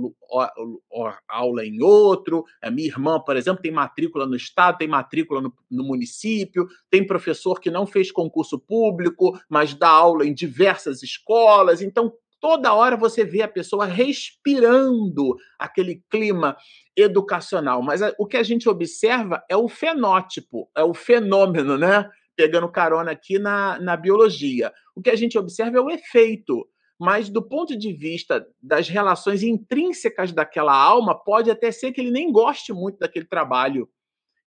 [1.27, 2.45] aula em outro.
[2.61, 7.07] A minha irmã, por exemplo, tem matrícula no estado, tem matrícula no, no município, tem
[7.07, 11.81] professor que não fez concurso público, mas dá aula em diversas escolas.
[11.81, 16.55] Então, toda hora você vê a pessoa respirando aquele clima
[16.95, 17.83] educacional.
[17.83, 22.07] Mas o que a gente observa é o fenótipo, é o fenômeno, né?
[22.37, 24.71] Pegando carona aqui na, na biologia.
[24.95, 26.69] O que a gente observa é o efeito
[27.03, 32.13] mas do ponto de vista das relações intrínsecas daquela alma, pode até ser que ele
[32.13, 33.89] nem goste muito daquele trabalho.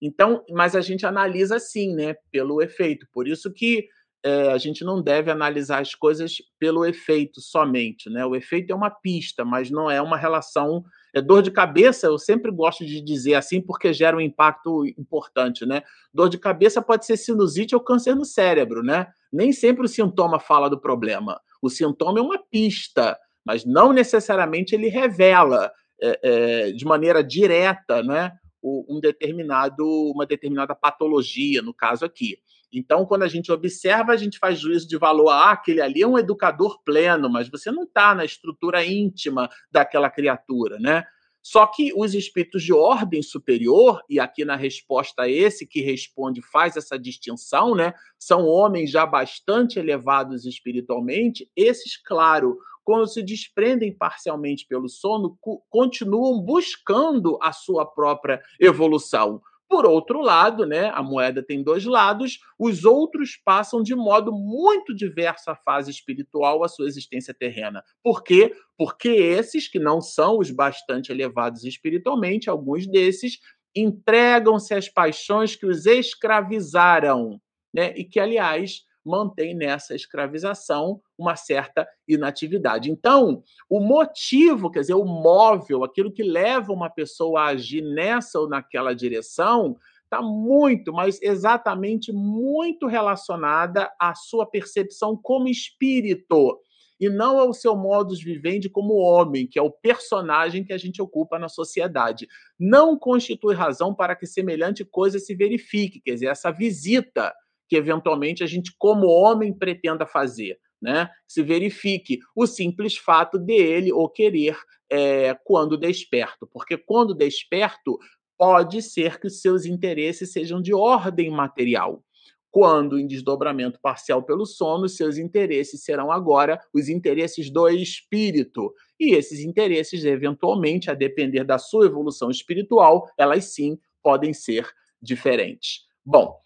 [0.01, 3.05] Então, mas a gente analisa assim, né, pelo efeito.
[3.11, 3.89] Por isso que
[4.23, 8.25] é, a gente não deve analisar as coisas pelo efeito somente, né?
[8.25, 10.81] O efeito é uma pista, mas não é uma relação.
[11.13, 15.65] É dor de cabeça, eu sempre gosto de dizer assim, porque gera um impacto importante,
[15.65, 15.83] né?
[16.13, 19.07] Dor de cabeça pode ser sinusite ou câncer no cérebro, né?
[19.29, 21.37] Nem sempre o sintoma fala do problema.
[21.61, 28.03] O sintoma é uma pista, mas não necessariamente ele revela é, é, de maneira direta
[28.03, 28.31] né,
[28.63, 32.37] um determinado, uma determinada patologia, no caso aqui.
[32.73, 35.29] Então, quando a gente observa, a gente faz juízo de valor.
[35.29, 40.09] Ah, aquele ali é um educador pleno, mas você não está na estrutura íntima daquela
[40.09, 41.05] criatura, né?
[41.45, 46.41] Só que os espíritos de ordem superior, e aqui na resposta a esse que responde
[46.41, 47.93] faz essa distinção, né?
[48.17, 55.37] São homens já bastante elevados espiritualmente, esses, claro, quando se desprendem parcialmente pelo sono,
[55.69, 59.39] continuam buscando a sua própria evolução.
[59.67, 64.93] Por outro lado, né, a moeda tem dois lados, os outros passam de modo muito
[64.95, 67.83] diverso a fase espiritual, a sua existência terrena.
[68.03, 68.55] Por quê?
[68.77, 73.39] Porque esses que não são os bastante elevados espiritualmente, alguns desses
[73.75, 77.41] entregam-se às paixões que os escravizaram,
[77.73, 77.93] né?
[77.97, 82.89] E que, aliás, mantém nessa escravização uma certa inatividade.
[82.89, 88.39] Então, o motivo, quer dizer, o móvel, aquilo que leva uma pessoa a agir nessa
[88.39, 96.59] ou naquela direção, está muito, mas exatamente muito relacionada à sua percepção como espírito
[96.99, 101.01] e não ao seu modus vivendi como homem, que é o personagem que a gente
[101.01, 102.27] ocupa na sociedade.
[102.57, 107.33] Não constitui razão para que semelhante coisa se verifique, quer dizer, essa visita
[107.67, 110.57] que eventualmente a gente, como homem, pretenda fazer.
[110.81, 114.55] Né, se verifique o simples fato dele o querer
[114.91, 117.97] é, quando desperto, porque quando desperto
[118.37, 122.03] pode ser que seus interesses sejam de ordem material.
[122.51, 128.73] Quando em desdobramento parcial pelo sono, seus interesses serão agora os interesses do espírito.
[128.97, 134.69] E esses interesses, eventualmente, a depender da sua evolução espiritual, elas sim podem ser
[135.01, 135.81] diferentes.
[136.05, 136.39] Bom,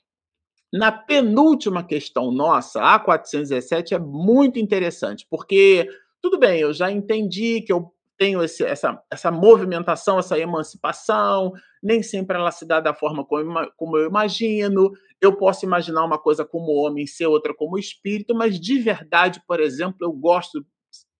[0.72, 5.88] na penúltima questão nossa, a 417 é muito interessante, porque
[6.22, 12.03] tudo bem, eu já entendi que eu tenho esse, essa, essa movimentação, essa emancipação, nem
[12.03, 14.91] sempre ela se dá da forma como, como eu imagino.
[15.22, 19.61] Eu posso imaginar uma coisa como homem, ser outra como espírito, mas de verdade, por
[19.61, 20.59] exemplo, eu gosto,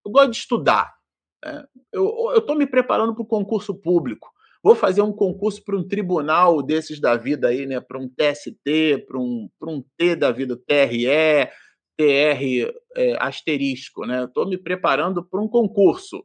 [0.04, 0.92] eu gosto de estudar.
[1.42, 1.64] Né?
[1.90, 4.30] Eu estou me preparando para o concurso público.
[4.62, 7.80] Vou fazer um concurso para um tribunal desses da vida aí, né?
[7.80, 11.48] Para um TST, para um, um T da vida, TRE,
[11.96, 14.24] TR é, asterisco, né?
[14.24, 16.24] Estou me preparando para um concurso.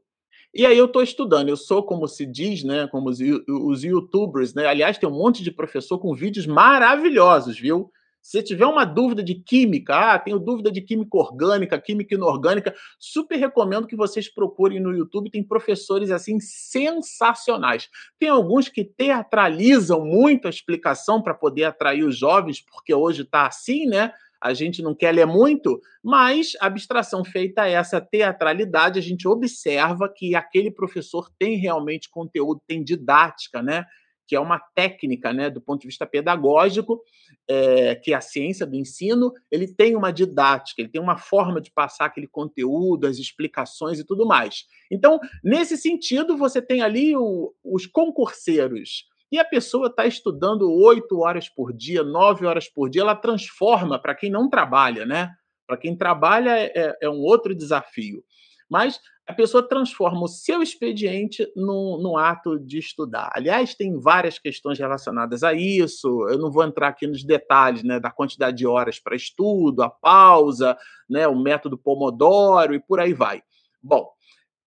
[0.53, 4.53] E aí eu estou estudando, eu sou, como se diz, né, como os, os youtubers,
[4.53, 4.65] né?
[4.65, 7.91] Aliás, tem um monte de professor com vídeos maravilhosos, viu?
[8.25, 13.35] Se tiver uma dúvida de química, ah, tenho dúvida de química orgânica, química inorgânica, super
[13.35, 17.87] recomendo que vocês procurem no YouTube, tem professores assim sensacionais.
[18.17, 23.45] Tem alguns que teatralizam muito a explicação para poder atrair os jovens, porque hoje está
[23.45, 24.11] assim, né?
[24.41, 29.27] a gente não quer ler muito, mas a abstração feita a essa teatralidade, a gente
[29.27, 33.85] observa que aquele professor tem realmente conteúdo, tem didática, né?
[34.27, 37.01] Que é uma técnica, né, do ponto de vista pedagógico,
[37.47, 41.61] é, que é a ciência do ensino, ele tem uma didática, ele tem uma forma
[41.61, 44.65] de passar aquele conteúdo, as explicações e tudo mais.
[44.91, 51.19] Então, nesse sentido, você tem ali o, os concurseiros e a pessoa está estudando oito
[51.19, 55.31] horas por dia, nove horas por dia, ela transforma para quem não trabalha, né?
[55.67, 58.23] Para quem trabalha é, é, é, um outro desafio.
[58.69, 63.31] Mas a pessoa transforma o seu expediente no, no ato de estudar.
[63.33, 66.27] Aliás, tem várias questões relacionadas a isso.
[66.29, 69.89] Eu não vou entrar aqui nos detalhes né, da quantidade de horas para estudo, a
[69.89, 70.77] pausa,
[71.09, 73.41] né, o método Pomodoro e por aí vai.
[73.81, 74.07] Bom,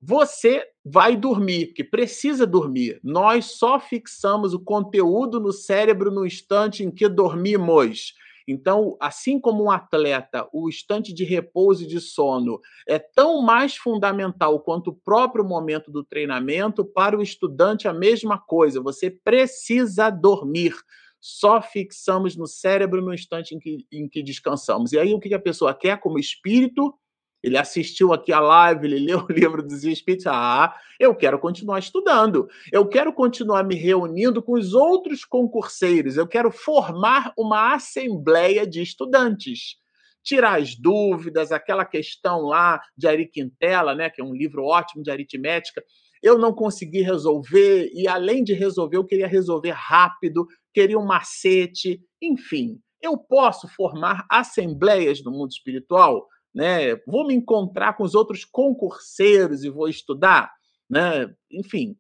[0.01, 3.01] você vai dormir, porque precisa dormir.
[3.03, 8.15] Nós só fixamos o conteúdo no cérebro no instante em que dormimos.
[8.51, 13.77] Então, assim como um atleta, o instante de repouso e de sono é tão mais
[13.77, 18.81] fundamental quanto o próprio momento do treinamento, para o estudante a mesma coisa.
[18.81, 20.75] Você precisa dormir.
[21.21, 24.93] Só fixamos no cérebro no instante em que, em que descansamos.
[24.93, 26.95] E aí, o que a pessoa quer como espírito?
[27.43, 30.27] Ele assistiu aqui a live, ele leu o livro dos Espíritos.
[30.27, 32.49] Ah, eu quero continuar estudando.
[32.73, 36.17] Eu quero continuar me reunindo com os outros concurseiros.
[36.17, 39.77] Eu quero formar uma assembleia de estudantes.
[40.23, 45.03] Tirar as dúvidas, aquela questão lá de Ari Quintela, né, que é um livro ótimo
[45.03, 45.83] de aritmética.
[46.21, 52.01] Eu não consegui resolver, e além de resolver, eu queria resolver rápido, queria um macete.
[52.21, 56.27] Enfim, eu posso formar assembleias no mundo espiritual?
[56.55, 56.97] Né?
[57.07, 60.53] Vou me encontrar com os outros concurseiros e vou estudar,
[60.89, 61.35] né?
[61.51, 61.97] Enfim.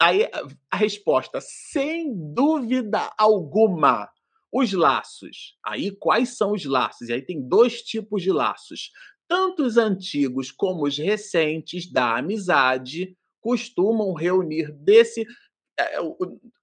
[0.00, 0.28] Aí
[0.70, 4.08] a resposta, sem dúvida alguma,
[4.52, 5.56] os laços.
[5.64, 7.08] Aí quais são os laços?
[7.08, 8.90] E aí tem dois tipos de laços.
[9.26, 15.26] Tanto os antigos como os recentes da amizade costumam reunir desse
[15.78, 15.98] é,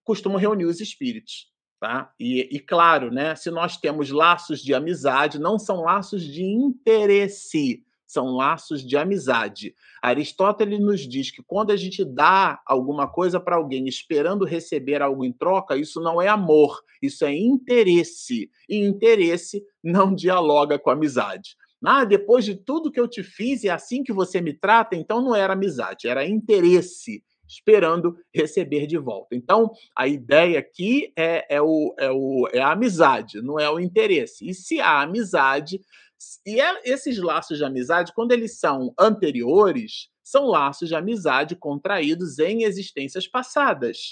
[0.03, 1.49] costumam reunir os espíritos.
[1.85, 2.11] Tá?
[2.19, 7.83] E, e, claro, né, se nós temos laços de amizade, não são laços de interesse,
[8.07, 9.75] são laços de amizade.
[10.01, 15.23] Aristóteles nos diz que quando a gente dá alguma coisa para alguém esperando receber algo
[15.23, 18.49] em troca, isso não é amor, isso é interesse.
[18.67, 21.55] E interesse não dialoga com amizade.
[21.85, 25.21] Ah, depois de tudo que eu te fiz, é assim que você me trata, então
[25.21, 29.35] não era amizade, era interesse esperando receber de volta.
[29.35, 33.79] Então, a ideia aqui é, é, o, é, o, é a amizade, não é o
[33.79, 34.47] interesse.
[34.47, 35.79] E se há amizade,
[36.45, 42.39] e é, esses laços de amizade, quando eles são anteriores, são laços de amizade contraídos
[42.39, 44.11] em existências passadas.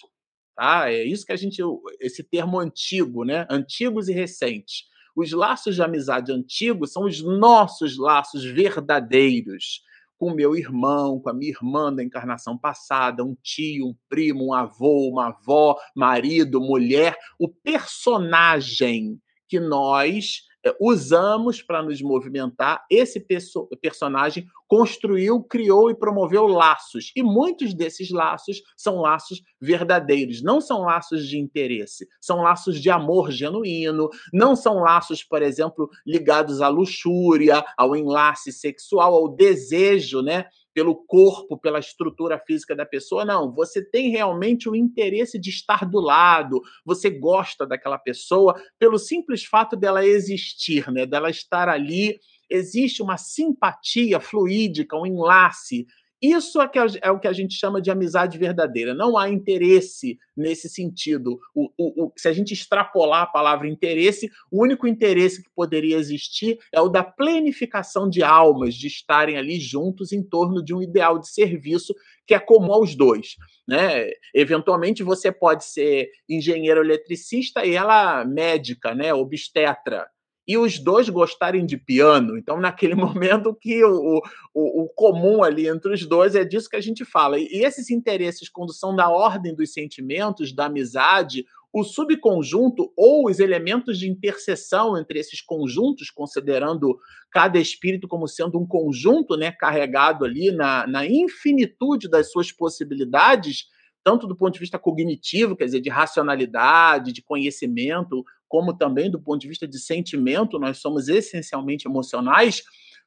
[0.56, 0.92] Tá?
[0.92, 1.62] É isso que a gente,
[2.00, 3.48] esse termo antigo, né?
[3.50, 4.84] Antigos e recentes.
[5.16, 9.82] Os laços de amizade antigos são os nossos laços verdadeiros
[10.24, 14.54] com meu irmão, com a minha irmã da encarnação passada, um tio, um primo, um
[14.54, 19.20] avô, uma avó, marido, mulher, o personagem
[19.50, 20.44] que nós
[20.80, 27.12] usamos para nos movimentar, esse perso personagem construiu, criou e promoveu laços.
[27.16, 32.90] E muitos desses laços são laços verdadeiros, não são laços de interesse, são laços de
[32.90, 40.22] amor genuíno, não são laços, por exemplo, ligados à luxúria, ao enlace sexual, ao desejo,
[40.22, 40.46] né?
[40.74, 43.54] Pelo corpo, pela estrutura física da pessoa, não.
[43.54, 49.46] Você tem realmente o interesse de estar do lado, você gosta daquela pessoa pelo simples
[49.46, 51.06] fato dela existir, né?
[51.06, 52.20] dela estar ali.
[52.50, 55.86] Existe uma simpatia fluídica, um enlace
[56.24, 58.94] isso é, que é o que a gente chama de amizade verdadeira.
[58.94, 61.38] Não há interesse nesse sentido.
[61.54, 65.98] O, o, o, se a gente extrapolar a palavra interesse, o único interesse que poderia
[65.98, 70.82] existir é o da plenificação de almas, de estarem ali juntos em torno de um
[70.82, 71.94] ideal de serviço
[72.26, 73.36] que é comum aos dois.
[73.68, 74.10] Né?
[74.34, 79.14] Eventualmente você pode ser engenheiro eletricista e ela médica, né?
[79.14, 80.08] obstetra
[80.48, 82.38] e os dois gostarem de piano.
[82.38, 84.22] Então, naquele momento que o,
[84.54, 87.40] o, o, comum ali entre os dois é disso que a gente fala.
[87.40, 93.40] E esses interesses, quando são da ordem dos sentimentos, da amizade, o subconjunto ou os
[93.40, 97.00] elementos de interseção entre esses conjuntos, considerando
[97.32, 103.66] cada espírito como sendo um conjunto né, carregado ali na, na infinitude das suas possibilidades,
[104.04, 108.24] tanto do ponto de vista cognitivo, quer dizer, de racionalidade, de conhecimento,
[108.54, 112.62] como também do ponto de vista de sentimento, nós somos essencialmente emocionais,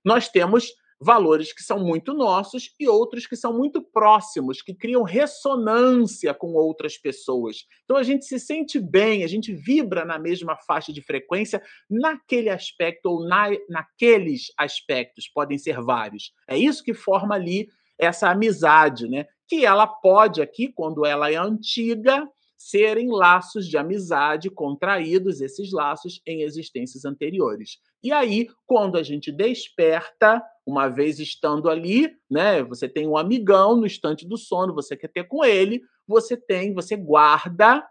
[0.04, 5.04] nós temos valores que são muito nossos e outros que são muito próximos, que criam
[5.04, 7.58] ressonância com outras pessoas.
[7.84, 12.50] Então a gente se sente bem, a gente vibra na mesma faixa de frequência naquele
[12.50, 16.32] aspecto ou na, naqueles aspectos, podem ser vários.
[16.48, 19.26] É isso que forma ali essa amizade, né?
[19.46, 26.20] Que ela pode aqui, quando ela é antiga, serem laços de amizade contraídos, esses laços,
[26.26, 27.78] em existências anteriores.
[28.02, 33.76] E aí, quando a gente desperta, uma vez estando ali, né, você tem um amigão
[33.76, 37.84] no instante do sono, você quer ter com ele, você tem, você guarda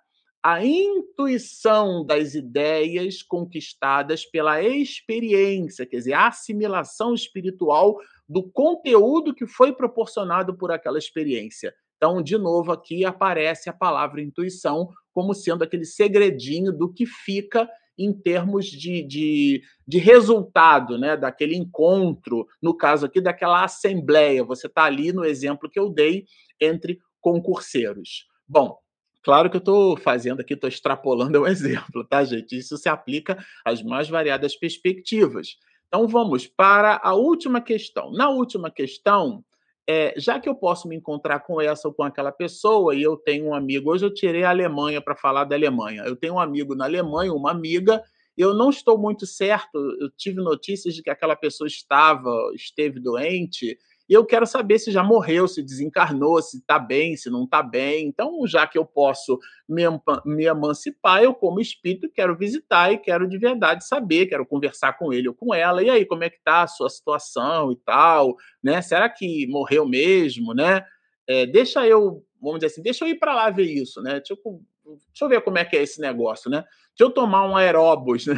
[0.44, 7.98] a intuição das ideias conquistadas pela experiência, quer dizer, a assimilação espiritual
[8.30, 11.74] do conteúdo que foi proporcionado por aquela experiência.
[11.98, 17.70] Então, de novo, aqui aparece a palavra intuição como sendo aquele segredinho do que fica
[17.98, 21.16] em termos de, de, de resultado, né?
[21.16, 24.44] daquele encontro, no caso aqui, daquela assembleia.
[24.44, 26.26] Você está ali no exemplo que eu dei
[26.60, 28.28] entre concurseiros.
[28.48, 28.78] Bom,
[29.26, 32.56] Claro que eu estou fazendo aqui, estou extrapolando um exemplo, tá, gente?
[32.56, 35.58] Isso se aplica às mais variadas perspectivas.
[35.88, 38.12] Então vamos para a última questão.
[38.12, 39.44] Na última questão,
[39.88, 43.16] é, já que eu posso me encontrar com essa ou com aquela pessoa, e eu
[43.16, 46.04] tenho um amigo, hoje eu tirei a Alemanha para falar da Alemanha.
[46.06, 48.04] Eu tenho um amigo na Alemanha, uma amiga,
[48.38, 53.78] eu não estou muito certo, eu tive notícias de que aquela pessoa estava, esteve doente,
[54.08, 57.64] e eu quero saber se já morreu, se desencarnou, se está bem, se não está
[57.64, 58.08] bem.
[58.08, 59.84] Então, já que eu posso me,
[60.24, 65.12] me emancipar, eu, como espírito, quero visitar e quero de verdade saber, quero conversar com
[65.12, 65.82] ele ou com ela.
[65.82, 68.36] E aí, como é que está a sua situação e tal?
[68.64, 68.80] Né?
[68.82, 70.54] Será que morreu mesmo?
[70.54, 70.86] Né?
[71.28, 74.20] É, deixa eu, vamos dizer assim, deixa eu ir para lá ver isso, né?
[74.20, 76.64] Deixa eu, deixa eu ver como é que é esse negócio, né?
[76.96, 78.36] Deixa eu tomar um aeróbus, né?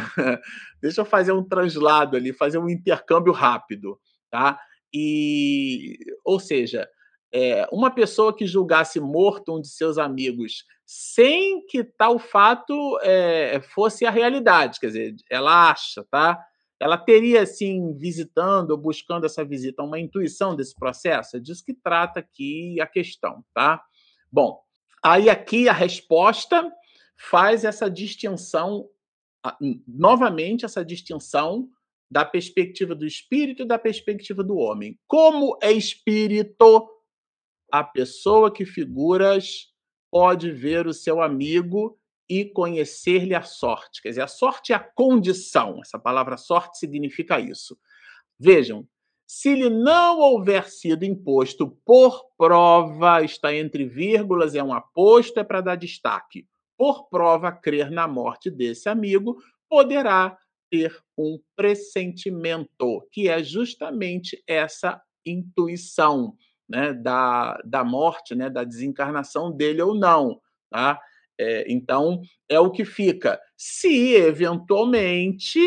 [0.82, 4.00] deixa eu fazer um translado ali, fazer um intercâmbio rápido,
[4.32, 4.58] tá?
[4.94, 6.88] E, ou seja,
[7.32, 13.60] é, uma pessoa que julgasse morto um de seus amigos sem que tal fato é,
[13.74, 16.42] fosse a realidade, quer dizer, ela acha, tá?
[16.80, 21.36] Ela teria, assim, visitando ou buscando essa visita, uma intuição desse processo?
[21.36, 23.84] É disso que trata aqui a questão, tá?
[24.32, 24.62] Bom,
[25.04, 26.72] aí aqui a resposta
[27.18, 28.88] faz essa distinção,
[29.88, 31.68] novamente, essa distinção
[32.10, 34.98] da perspectiva do espírito e da perspectiva do homem.
[35.08, 36.90] Como é espírito,
[37.72, 39.74] a pessoa que figuras
[40.10, 42.00] pode ver o seu amigo
[42.30, 44.02] e conhecer-lhe a sorte.
[44.02, 45.80] Quer dizer, a sorte é a condição.
[45.82, 47.78] Essa palavra sorte significa isso.
[48.40, 48.88] Vejam,
[49.26, 55.44] se lhe não houver sido imposto por prova, está entre vírgulas, é um aposto, é
[55.44, 56.48] para dar destaque.
[56.78, 59.38] Por prova, crer na morte desse amigo,
[59.70, 60.38] poderá
[60.70, 66.36] ter um pressentimento, que é justamente essa intuição
[66.68, 70.42] né, da, da morte, né, da desencarnação dele ou não.
[70.70, 71.00] Tá?
[71.40, 73.40] É, então, é o que fica.
[73.56, 75.60] Se eventualmente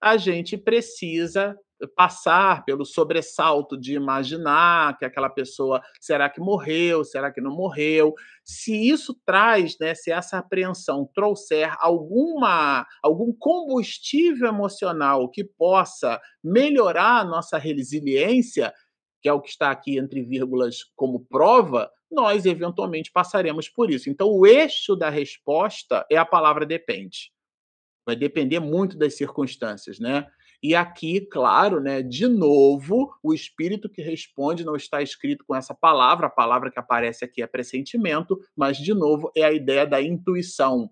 [0.00, 1.56] a gente precisa
[1.94, 8.14] passar pelo sobressalto de imaginar que aquela pessoa será que morreu, será que não morreu.
[8.44, 17.20] Se isso traz, né, se essa apreensão trouxer alguma algum combustível emocional que possa melhorar
[17.20, 18.72] a nossa resiliência,
[19.20, 24.08] que é o que está aqui entre vírgulas como prova, nós eventualmente passaremos por isso.
[24.08, 27.32] Então, o eixo da resposta é a palavra depende.
[28.06, 30.26] Vai depender muito das circunstâncias, né?
[30.60, 35.72] E aqui, claro, né, de novo, o espírito que responde não está escrito com essa
[35.72, 40.02] palavra, a palavra que aparece aqui é pressentimento, mas de novo é a ideia da
[40.02, 40.90] intuição.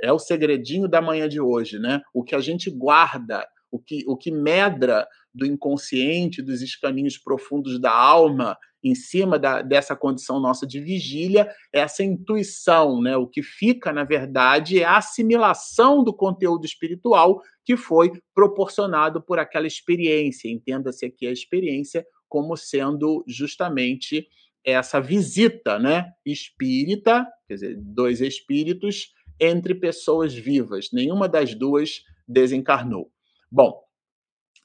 [0.00, 2.00] É o segredinho da manhã de hoje, né?
[2.14, 7.80] O que a gente guarda, o que, o que medra do inconsciente, dos escaninhos profundos
[7.80, 13.16] da alma, em cima da, dessa condição nossa de vigília, essa intuição, né?
[13.16, 19.38] O que fica, na verdade, é a assimilação do conteúdo espiritual que foi proporcionado por
[19.38, 20.48] aquela experiência.
[20.48, 24.28] Entenda-se aqui a experiência como sendo justamente
[24.64, 26.12] essa visita, né?
[26.24, 30.88] Espírita, quer dizer, dois espíritos entre pessoas vivas.
[30.92, 33.10] Nenhuma das duas desencarnou.
[33.50, 33.80] Bom,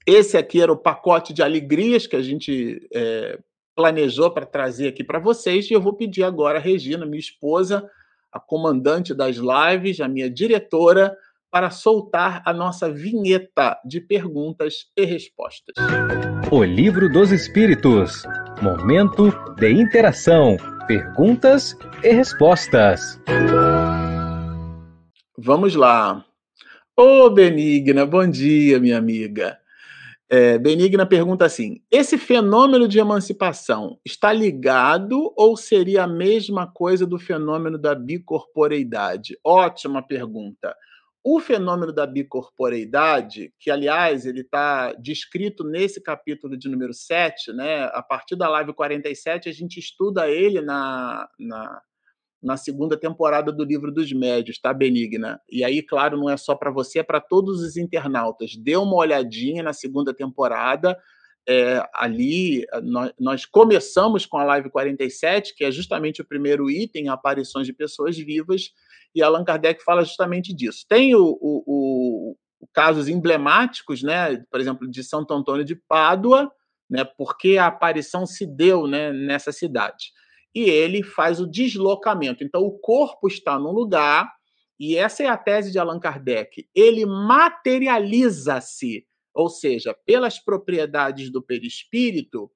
[0.06, 3.40] esse aqui era o pacote de alegrias que a gente é,
[3.76, 5.70] planejou para trazer aqui para vocês.
[5.70, 7.90] E eu vou pedir agora a Regina, minha esposa,
[8.32, 11.16] a comandante das lives, a minha diretora,
[11.52, 15.76] para soltar a nossa vinheta de perguntas e respostas.
[16.52, 18.24] O Livro dos Espíritos
[18.64, 20.56] Momento de interação,
[20.88, 23.20] perguntas e respostas.
[25.38, 26.24] Vamos lá.
[26.96, 29.60] Ô, Benigna, bom dia, minha amiga.
[30.36, 37.06] É, Benigna pergunta assim: esse fenômeno de emancipação está ligado ou seria a mesma coisa
[37.06, 39.38] do fenômeno da bicorporeidade?
[39.46, 40.76] Ótima pergunta.
[41.24, 47.84] O fenômeno da bicorporeidade, que aliás ele está descrito nesse capítulo de número 7, né?
[47.94, 51.80] A partir da live 47, a gente estuda ele na, na
[52.44, 55.40] na segunda temporada do Livro dos Médios, tá, Benigna?
[55.50, 58.56] E aí, claro, não é só para você, é para todos os internautas.
[58.58, 60.98] Dê uma olhadinha na segunda temporada.
[61.48, 67.10] É, ali, nós, nós, começamos com a live 47, que é justamente o primeiro item,
[67.10, 68.72] aparições de pessoas vivas,
[69.16, 70.86] e Allan Kardec fala justamente disso.
[70.88, 72.38] Tem o, o, o,
[72.74, 76.52] casos emblemáticos, né, por exemplo, de Santo Antônio de Pádua,
[76.90, 80.12] né, porque a aparição se deu né, nessa cidade
[80.54, 82.44] e ele faz o deslocamento.
[82.44, 84.32] Então, o corpo está num lugar,
[84.80, 86.68] e essa é a tese de Allan Kardec.
[86.76, 92.52] Ele materializa-se, ou seja, pelas propriedades do perispírito,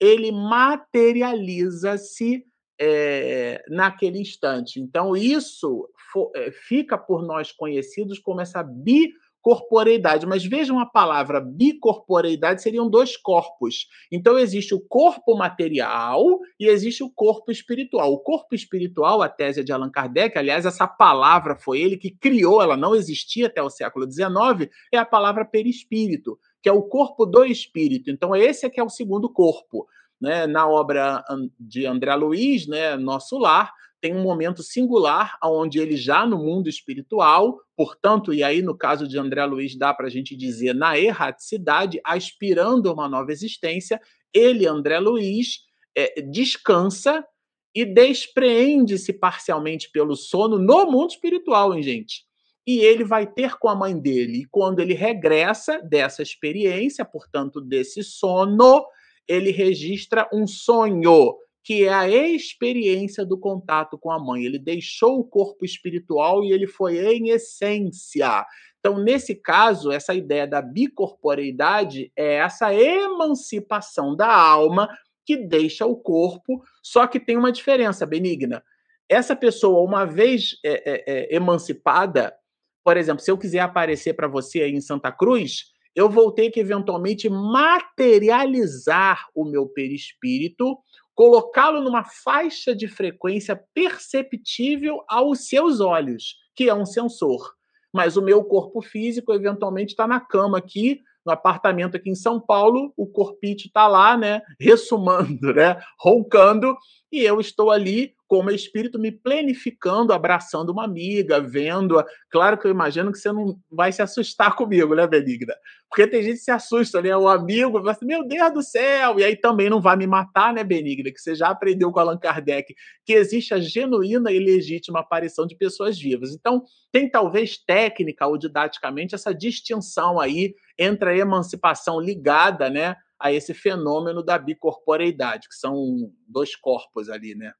[0.00, 2.44] ele materializa-se
[2.80, 4.80] é, naquele instante.
[4.80, 5.88] Então, isso
[6.34, 10.24] é, fica por nós conhecidos como essa bi corporeidade.
[10.24, 13.88] Mas vejam a palavra bicorporeidade, seriam dois corpos.
[14.10, 18.12] Então existe o corpo material e existe o corpo espiritual.
[18.12, 22.62] O corpo espiritual, a tese de Allan Kardec, aliás, essa palavra foi ele que criou,
[22.62, 27.26] ela não existia até o século XIX, é a palavra perispírito, que é o corpo
[27.26, 28.10] do espírito.
[28.10, 29.86] Então esse é que é o segundo corpo.
[30.20, 31.24] Né, na obra
[31.58, 33.72] de André Luiz, né, Nosso Lar,
[34.02, 39.06] tem um momento singular onde ele já no mundo espiritual, portanto, e aí no caso
[39.06, 44.00] de André Luiz dá para a gente dizer na erraticidade, aspirando uma nova existência,
[44.34, 45.60] ele, André Luiz,
[45.96, 47.24] é, descansa
[47.72, 52.24] e despreende-se parcialmente pelo sono no mundo espiritual, hein, gente?
[52.66, 54.42] E ele vai ter com a mãe dele.
[54.42, 58.84] E quando ele regressa dessa experiência, portanto, desse sono,
[59.28, 64.44] ele registra um sonho que é a experiência do contato com a mãe.
[64.44, 68.44] Ele deixou o corpo espiritual e ele foi em essência.
[68.80, 74.88] Então, nesse caso, essa ideia da bicorporeidade é essa emancipação da alma
[75.24, 78.60] que deixa o corpo, só que tem uma diferença, Benigna.
[79.08, 82.34] Essa pessoa, uma vez é, é, é, emancipada,
[82.82, 86.50] por exemplo, se eu quiser aparecer para você aí em Santa Cruz, eu vou ter
[86.50, 90.78] que eventualmente materializar o meu perispírito
[91.14, 97.54] colocá-lo numa faixa de frequência perceptível aos seus olhos, que é um sensor.
[97.92, 102.40] Mas o meu corpo físico, eventualmente, está na cama aqui, no apartamento aqui em São
[102.40, 106.76] Paulo, o corpite está lá, né, ressumando, né, roncando,
[107.12, 112.02] e eu estou ali como espírito me planificando, abraçando uma amiga, vendo-a.
[112.30, 115.54] Claro que eu imagino que você não vai se assustar comigo, né, Benigna?
[115.86, 117.14] Porque tem gente que se assusta, né?
[117.14, 119.20] O amigo vai assim, meu Deus do céu!
[119.20, 121.12] E aí também não vai me matar, né, Benigna?
[121.12, 122.74] Que você já aprendeu com Allan Kardec
[123.04, 126.30] que existe a genuína e legítima aparição de pessoas vivas.
[126.32, 132.96] Então, tem talvez técnica ou didaticamente essa distinção aí entre a emancipação ligada, né?
[133.20, 137.52] a esse fenômeno da bicorporeidade, que são dois corpos ali, né?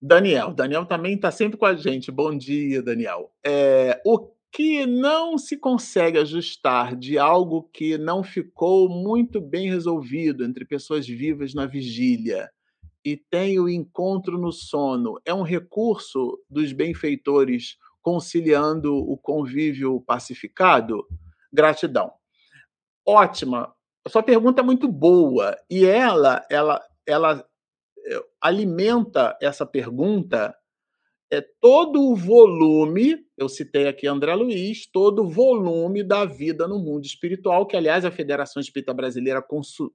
[0.00, 2.10] Daniel, Daniel também está sempre com a gente.
[2.10, 3.30] Bom dia, Daniel.
[3.44, 10.44] É, o que não se consegue ajustar de algo que não ficou muito bem resolvido
[10.44, 12.50] entre pessoas vivas na vigília
[13.04, 21.06] e tem o encontro no sono é um recurso dos benfeitores conciliando o convívio pacificado?
[21.52, 22.10] Gratidão.
[23.06, 23.72] Ótima
[24.08, 27.46] sua pergunta é muito boa e ela, ela, ela
[28.40, 30.54] alimenta essa pergunta
[31.32, 36.76] é todo o volume, eu citei aqui André Luiz, todo o volume da vida no
[36.76, 39.40] mundo espiritual, que, aliás, a Federação Espírita Brasileira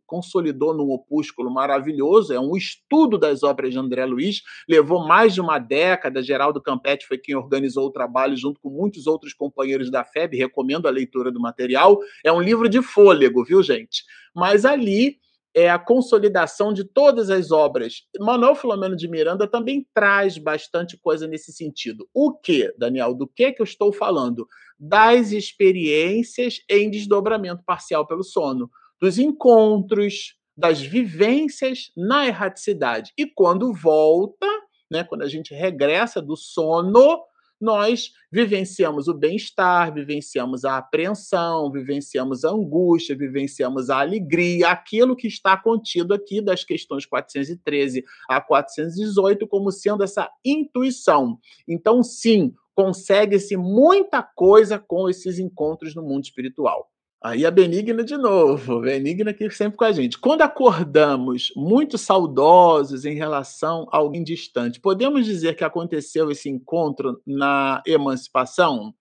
[0.05, 5.41] consolidou num opúsculo maravilhoso, é um estudo das obras de André Luiz, levou mais de
[5.41, 10.05] uma década, Geraldo Campetti foi quem organizou o trabalho, junto com muitos outros companheiros da
[10.05, 14.05] FEB, recomendo a leitura do material, é um livro de fôlego, viu, gente?
[14.33, 15.17] Mas ali
[15.55, 18.01] é a consolidação de todas as obras.
[18.19, 22.07] Manuel Filomeno de Miranda também traz bastante coisa nesse sentido.
[22.13, 23.13] O que, Daniel?
[23.13, 24.45] Do que que eu estou falando?
[24.77, 33.13] Das experiências em desdobramento parcial pelo sono, dos encontros, das vivências na erraticidade.
[33.17, 34.47] E quando volta,
[34.91, 37.23] né, quando a gente regressa do sono,
[37.59, 45.27] nós vivenciamos o bem-estar, vivenciamos a apreensão, vivenciamos a angústia, vivenciamos a alegria, aquilo que
[45.27, 51.37] está contido aqui das questões 413 a 418 como sendo essa intuição.
[51.67, 56.89] Então, sim, consegue-se muita coisa com esses encontros no mundo espiritual.
[57.25, 60.15] Aí a Benigna de novo, Benigna aqui sempre com a gente.
[60.15, 67.19] Quando acordamos muito saudosos em relação a alguém distante, podemos dizer que aconteceu esse encontro
[67.25, 68.93] na emancipação?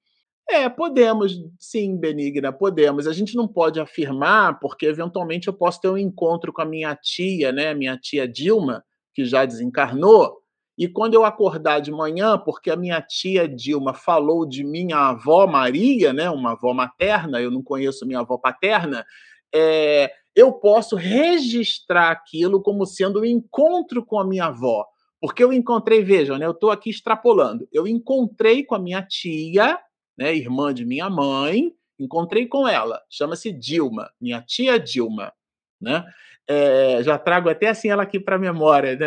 [0.49, 3.07] É, podemos, sim, Benigna, podemos.
[3.07, 6.97] A gente não pode afirmar, porque eventualmente eu posso ter um encontro com a minha
[6.97, 10.39] tia, né, minha tia Dilma, que já desencarnou,
[10.77, 15.47] e quando eu acordar de manhã, porque a minha tia Dilma falou de minha avó
[15.47, 19.07] Maria, né, uma avó materna, eu não conheço minha avó paterna,
[19.55, 24.85] é, eu posso registrar aquilo como sendo um encontro com a minha avó.
[25.20, 29.79] Porque eu encontrei, vejam, né, eu estou aqui extrapolando, eu encontrei com a minha tia,
[30.18, 35.33] né, irmã de minha mãe, encontrei com ela, chama-se Dilma, minha tia Dilma.
[35.81, 36.05] Né?
[36.49, 39.07] É, já trago até assim ela aqui para a memória, né?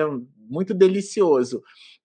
[0.50, 1.62] Muito delicioso.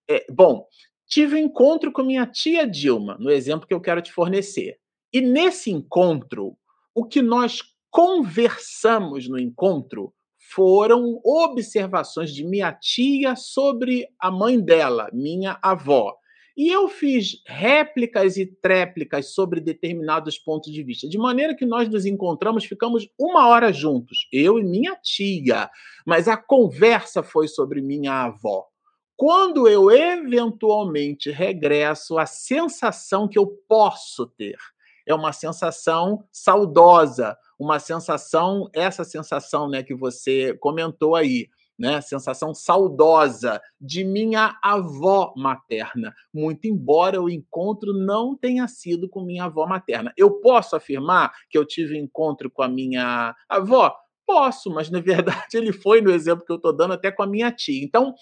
[0.08, 0.66] É, bom,
[1.06, 4.78] tive um encontro com minha tia Dilma, no exemplo que eu quero te fornecer.
[5.12, 6.56] E nesse encontro,
[6.94, 15.08] o que nós conversamos no encontro foram observações de minha tia sobre a mãe dela,
[15.12, 16.14] minha avó.
[16.56, 21.88] E eu fiz réplicas e tréplicas sobre determinados pontos de vista, de maneira que nós
[21.88, 25.70] nos encontramos, ficamos uma hora juntos, eu e minha tia,
[26.06, 28.66] mas a conversa foi sobre minha avó.
[29.16, 34.56] Quando eu eventualmente regresso, a sensação que eu posso ter
[35.06, 41.48] é uma sensação saudosa, uma sensação, essa sensação né, que você comentou aí,
[41.82, 49.24] né, sensação saudosa de minha avó materna, muito embora o encontro não tenha sido com
[49.24, 50.12] minha avó materna.
[50.16, 53.92] Eu posso afirmar que eu tive encontro com a minha avó?
[54.24, 57.26] Posso, mas na verdade ele foi no exemplo que eu estou dando até com a
[57.26, 57.84] minha tia.
[57.84, 58.14] Então,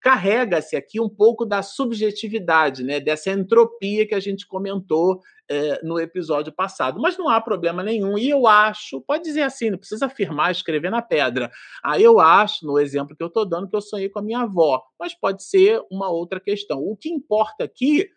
[0.00, 5.98] carrega-se aqui um pouco da subjetividade, né, dessa entropia que a gente comentou é, no
[5.98, 7.00] episódio passado.
[7.00, 8.18] Mas não há problema nenhum.
[8.18, 11.50] E eu acho, pode dizer assim, não precisa afirmar, escrever na pedra.
[11.82, 14.40] Aí eu acho, no exemplo que eu estou dando, que eu sonhei com a minha
[14.40, 14.82] avó.
[14.98, 16.78] Mas pode ser uma outra questão.
[16.80, 18.08] O que importa aqui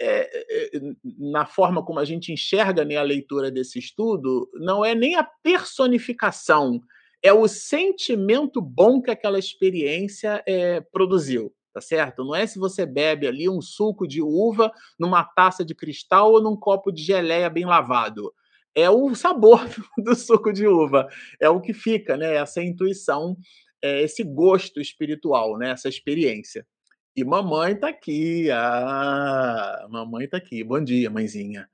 [0.00, 0.80] é, é,
[1.18, 5.22] na forma como a gente enxerga né, a leitura desse estudo, não é nem a
[5.22, 6.80] personificação,
[7.22, 12.24] é o sentimento bom que aquela experiência é, produziu, tá certo?
[12.24, 16.42] Não é se você bebe ali um suco de uva numa taça de cristal ou
[16.42, 18.34] num copo de geleia bem lavado.
[18.74, 19.60] É o sabor
[19.98, 21.06] do suco de uva,
[21.40, 22.34] é o que fica, né?
[22.34, 23.36] Essa intuição,
[23.80, 25.70] é, esse gosto espiritual, né?
[25.70, 26.66] Essa experiência.
[27.14, 30.64] E mamãe tá aqui, ah, mamãe tá aqui.
[30.64, 31.68] Bom dia, mãezinha.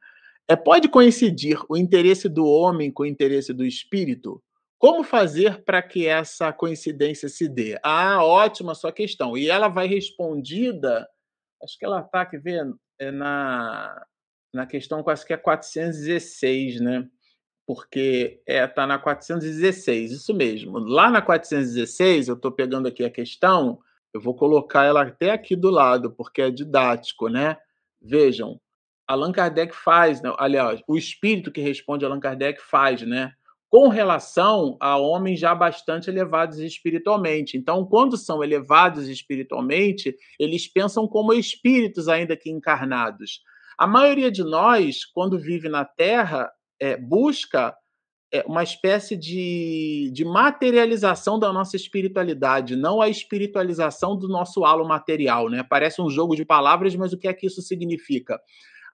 [0.49, 4.43] É, pode coincidir o interesse do homem com o interesse do espírito?
[4.79, 7.79] Como fazer para que essa coincidência se dê?
[7.83, 9.37] Ah, ótima sua questão.
[9.37, 11.09] E ela vai respondida,
[11.63, 14.07] acho que ela está, quer ver, é na,
[14.55, 17.09] na questão quase que é 416, né?
[17.67, 20.79] Porque é, tá na 416, isso mesmo.
[20.79, 23.81] Lá na 416, eu estou pegando aqui a questão,
[24.15, 27.59] eu vou colocar ela até aqui do lado, porque é didático, né?
[28.01, 28.61] Vejam,
[29.09, 30.33] Allan Kardec faz, né?
[30.39, 33.35] aliás, o espírito que responde Allan Kardec faz, né?
[33.71, 37.57] Com relação a homens já bastante elevados espiritualmente.
[37.57, 43.43] Então, quando são elevados espiritualmente, eles pensam como espíritos ainda que encarnados.
[43.79, 46.51] A maioria de nós, quando vive na Terra,
[46.81, 47.77] é, busca
[48.33, 54.87] é, uma espécie de, de materialização da nossa espiritualidade, não a espiritualização do nosso halo
[54.87, 55.49] material.
[55.49, 55.63] Né?
[55.63, 58.39] Parece um jogo de palavras, mas o que é que isso significa?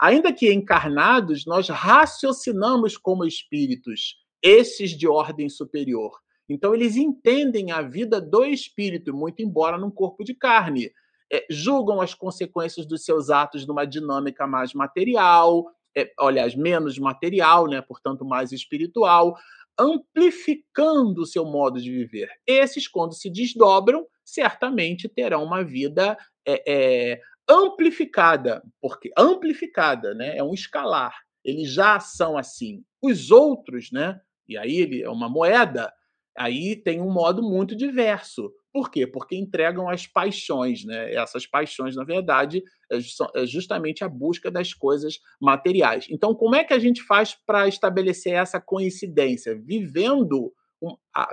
[0.00, 6.20] Ainda que encarnados, nós raciocinamos como espíritos, esses de ordem superior.
[6.48, 10.92] Então, eles entendem a vida do espírito, muito embora num corpo de carne.
[11.32, 15.64] É, julgam as consequências dos seus atos numa dinâmica mais material,
[15.96, 17.80] é, aliás, menos material, né?
[17.80, 19.34] portanto, mais espiritual,
[19.78, 22.28] amplificando o seu modo de viver.
[22.46, 26.16] Esses, quando se desdobram, certamente terão uma vida
[26.46, 30.36] é, é, amplificada, porque amplificada, né?
[30.36, 31.14] É um escalar.
[31.44, 32.82] Eles já são assim.
[33.02, 34.20] Os outros, né?
[34.48, 35.92] E aí ele é uma moeda,
[36.36, 38.52] aí tem um modo muito diverso.
[38.72, 39.06] Por quê?
[39.06, 41.14] Porque entregam as paixões, né?
[41.14, 42.98] Essas paixões, na verdade, é,
[43.40, 46.06] é justamente a busca das coisas materiais.
[46.10, 49.56] Então, como é que a gente faz para estabelecer essa coincidência?
[49.64, 50.52] Vivendo,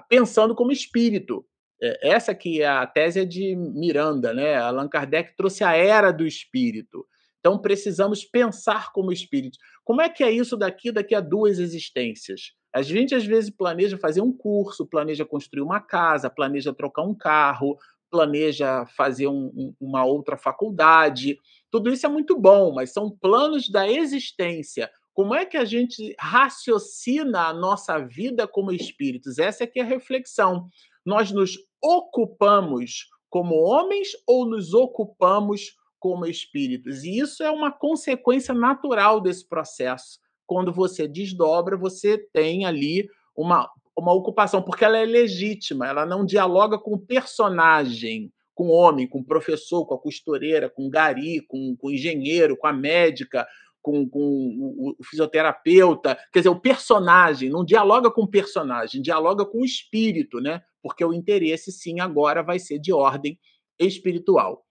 [0.07, 1.43] pensando como espírito.
[1.82, 4.57] É, essa que é a tese de Miranda, né?
[4.57, 7.07] Allan Kardec trouxe a era do espírito.
[7.39, 9.57] Então, precisamos pensar como espírito.
[9.84, 12.53] Como é que é isso daqui daqui a duas existências?
[12.74, 17.13] A gente às vezes planeja fazer um curso, planeja construir uma casa, planeja trocar um
[17.13, 17.78] carro,
[18.09, 21.38] planeja fazer um, um, uma outra faculdade.
[21.69, 24.89] Tudo isso é muito bom, mas são planos da existência.
[25.13, 29.38] Como é que a gente raciocina a nossa vida como espíritos?
[29.38, 30.67] Essa é que é a reflexão.
[31.05, 37.03] Nós nos ocupamos como homens ou nos ocupamos como espíritos?
[37.03, 40.19] E isso é uma consequência natural desse processo
[40.52, 46.26] quando você desdobra, você tem ali uma, uma ocupação, porque ela é legítima, ela não
[46.26, 50.89] dialoga com o personagem, com o homem, com o professor, com a costureira, com o
[50.89, 53.47] gari, com, com o engenheiro, com a médica,
[53.82, 56.20] com, com o, o, fisioterapeuta.
[56.34, 60.62] Quer dizer, o personagem não dialoga com o personagem, dialoga com o espírito, né?
[60.84, 63.39] Porque o interesse, sim, agora vai ser de ordem
[63.80, 64.66] espiritual.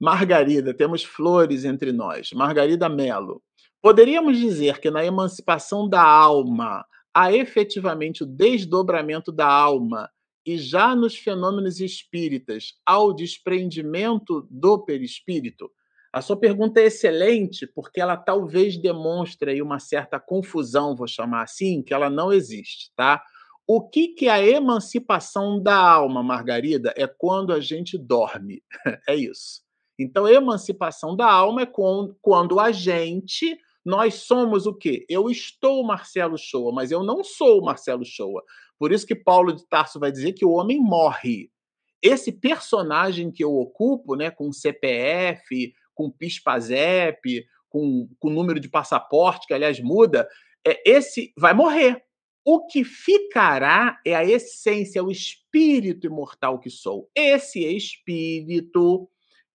[0.00, 2.32] Margarida, temos flores entre nós.
[2.32, 3.42] Margarida Melo.
[3.80, 10.10] Poderíamos dizer que na emancipação da alma há efetivamente o desdobramento da alma
[10.44, 15.70] e já nos fenômenos espíritas ao desprendimento do perispírito?
[16.12, 21.82] A sua pergunta é excelente porque ela talvez demonstre uma certa confusão, vou chamar assim,
[21.82, 23.22] que ela não existe, tá?
[23.66, 26.92] O que, que é a emancipação da alma, Margarida?
[26.96, 28.62] É quando a gente dorme.
[29.06, 29.62] É isso.
[29.98, 35.06] Então, emancipação da alma é quando a gente nós somos o quê?
[35.08, 38.42] Eu estou Marcelo Shoa, mas eu não sou Marcelo Shoa.
[38.78, 41.50] Por isso que Paulo de Tarso vai dizer que o homem morre.
[42.02, 49.46] Esse personagem que eu ocupo, né, com CPF, com PISPAZEP, com, com número de passaporte,
[49.46, 50.28] que aliás muda,
[50.66, 52.02] é, esse vai morrer.
[52.44, 57.10] O que ficará é a essência, o espírito imortal que sou.
[57.14, 59.08] Esse espírito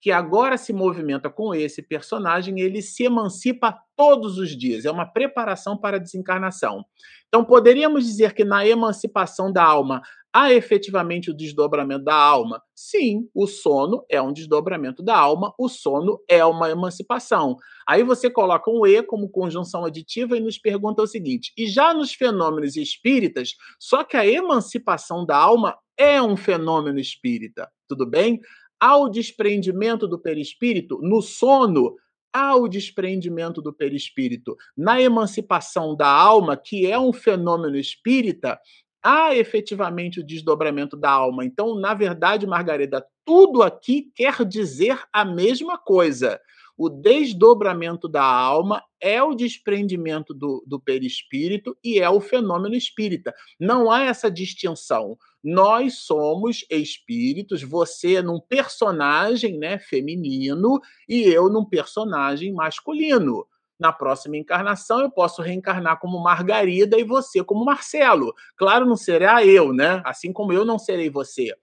[0.04, 5.06] que agora se movimenta com esse personagem, ele se emancipa todos os dias, é uma
[5.06, 6.84] preparação para a desencarnação.
[7.30, 10.02] Então, poderíamos dizer que na emancipação da alma
[10.34, 12.62] há efetivamente o desdobramento da alma?
[12.76, 17.56] Sim, o sono é um desdobramento da alma, o sono é uma emancipação.
[17.88, 21.94] Aí você coloca um E como conjunção aditiva e nos pergunta o seguinte: e já
[21.94, 28.40] nos fenômenos espíritas, só que a emancipação da alma é um fenômeno espírita, tudo bem?
[28.84, 31.96] Ao desprendimento do perispírito, no sono,
[32.34, 38.60] ao desprendimento do perispírito, na emancipação da alma, que é um fenômeno espírita,
[39.02, 41.46] há efetivamente o desdobramento da alma.
[41.46, 46.38] Então, na verdade, Margarida, tudo aqui quer dizer a mesma coisa.
[46.78, 53.34] O desdobramento da alma é o desprendimento do, do perispírito e é o fenômeno espírita.
[53.58, 55.18] Não há essa distinção.
[55.44, 63.46] Nós somos espíritos, você num personagem né, feminino e eu num personagem masculino.
[63.80, 68.34] na próxima encarnação eu posso reencarnar como Margarida e você como Marcelo.
[68.56, 70.02] Claro, não será eu, né?
[70.06, 71.54] Assim como eu não serei você.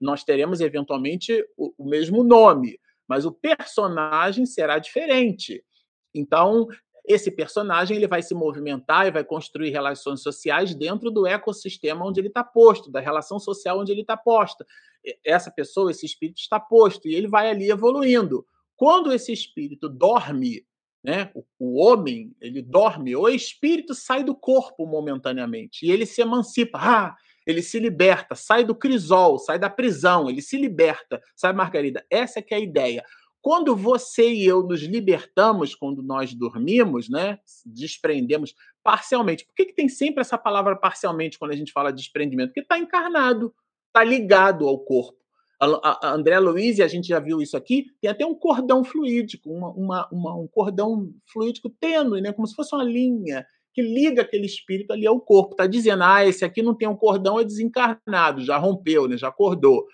[0.00, 5.62] Nós teremos eventualmente o, o mesmo nome, mas o personagem será diferente.
[6.14, 6.66] Então,
[7.06, 12.20] esse personagem ele vai se movimentar e vai construir relações sociais dentro do ecossistema onde
[12.20, 14.66] ele está posto, da relação social onde ele está posta.
[15.24, 18.46] Essa pessoa, esse espírito está posto e ele vai ali evoluindo.
[18.76, 20.64] Quando esse espírito dorme,
[21.02, 26.20] né, o, o homem ele dorme, o espírito sai do corpo momentaneamente e ele se
[26.20, 26.78] emancipa.
[26.80, 32.04] Ah, ele se liberta, sai do crisol, sai da prisão, ele se liberta, sabe, Margarida?
[32.10, 33.04] Essa é que é a ideia.
[33.42, 39.46] Quando você e eu nos libertamos, quando nós dormimos, né, desprendemos parcialmente.
[39.46, 42.48] Por que, que tem sempre essa palavra parcialmente quando a gente fala de desprendimento?
[42.48, 43.54] Porque está encarnado,
[43.86, 45.18] está ligado ao corpo.
[45.58, 48.82] A, a André Luiz, e a gente já viu isso aqui, tem até um cordão
[48.82, 53.82] fluídico, uma, uma, uma, um cordão fluídico tênue, né, como se fosse uma linha que
[53.82, 55.52] liga aquele espírito ali ao corpo.
[55.52, 59.28] Está dizendo, ah, esse aqui não tem um cordão, é desencarnado, já rompeu, né, já
[59.28, 59.86] acordou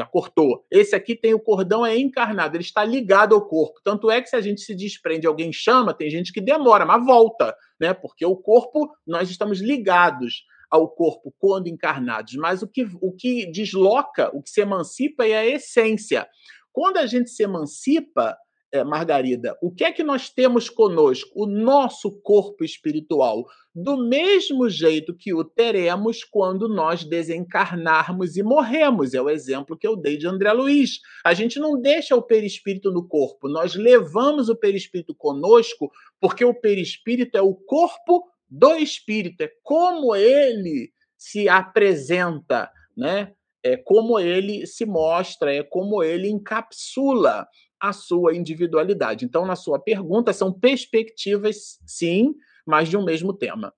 [0.00, 0.64] já cortou.
[0.70, 3.80] Esse aqui tem o cordão é encarnado, ele está ligado ao corpo.
[3.84, 7.04] Tanto é que se a gente se desprende, alguém chama, tem gente que demora, mas
[7.04, 7.92] volta, né?
[7.92, 13.50] Porque o corpo, nós estamos ligados ao corpo quando encarnados, mas o que, o que
[13.50, 16.26] desloca, o que se emancipa é a essência.
[16.72, 18.36] Quando a gente se emancipa,
[18.72, 21.30] é, Margarida, o que é que nós temos conosco?
[21.34, 23.44] O nosso corpo espiritual,
[23.74, 29.12] do mesmo jeito que o teremos quando nós desencarnarmos e morremos.
[29.14, 31.00] É o exemplo que eu dei de André Luiz.
[31.24, 35.90] A gente não deixa o perispírito no corpo, nós levamos o perispírito conosco,
[36.20, 43.32] porque o perispírito é o corpo do espírito, é como ele se apresenta, né?
[43.62, 47.46] É como ele se mostra, é como ele encapsula
[47.80, 49.24] a sua individualidade.
[49.24, 52.34] Então, na sua pergunta, são perspectivas, sim,
[52.66, 53.72] mas de um mesmo tema.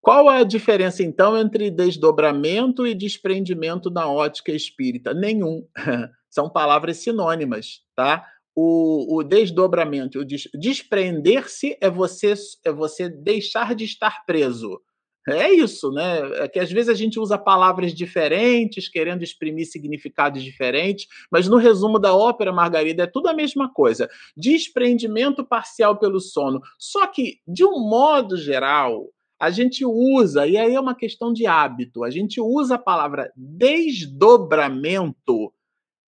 [0.00, 5.14] Qual é a diferença, então, entre desdobramento e desprendimento na ótica espírita?
[5.14, 5.64] Nenhum.
[6.28, 8.26] São palavras sinônimas, tá?
[8.54, 12.34] O, o desdobramento, o des, desprender-se é você,
[12.64, 14.80] é você deixar de estar preso.
[15.28, 16.42] É isso, né?
[16.42, 21.58] É que às vezes a gente usa palavras diferentes, querendo exprimir significados diferentes, mas no
[21.58, 24.10] resumo da ópera, Margarida, é tudo a mesma coisa.
[24.36, 26.60] Desprendimento parcial pelo sono.
[26.78, 29.10] Só que, de um modo geral,
[29.40, 33.32] a gente usa, e aí é uma questão de hábito, a gente usa a palavra
[33.36, 35.52] desdobramento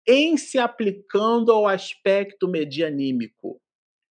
[0.08, 3.60] em se aplicando ao aspecto medianímico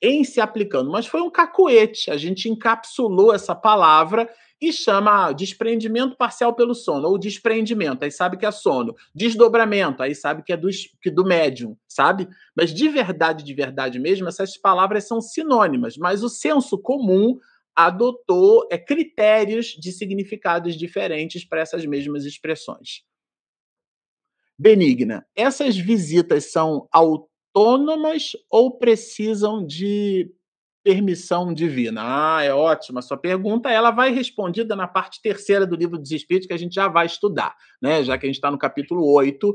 [0.02, 2.10] em se aplicando, mas foi um cacoete.
[2.10, 4.28] A gente encapsulou essa palavra
[4.60, 8.94] e chama desprendimento parcial pelo sono, ou desprendimento, aí sabe que é sono.
[9.14, 10.68] Desdobramento, aí sabe que é do,
[11.00, 12.28] que do médium, sabe?
[12.54, 17.38] Mas de verdade, de verdade mesmo, essas palavras são sinônimas, mas o senso comum
[17.74, 23.02] adotou é, critérios de significados diferentes para essas mesmas expressões.
[24.58, 30.30] Benigna, essas visitas são autônomas ou precisam de
[30.82, 32.02] permissão divina?
[32.04, 33.70] Ah, é ótima sua pergunta.
[33.70, 37.06] Ela vai respondida na parte terceira do livro dos Espíritos, que a gente já vai
[37.06, 38.02] estudar, né?
[38.02, 39.54] já que a gente está no capítulo 8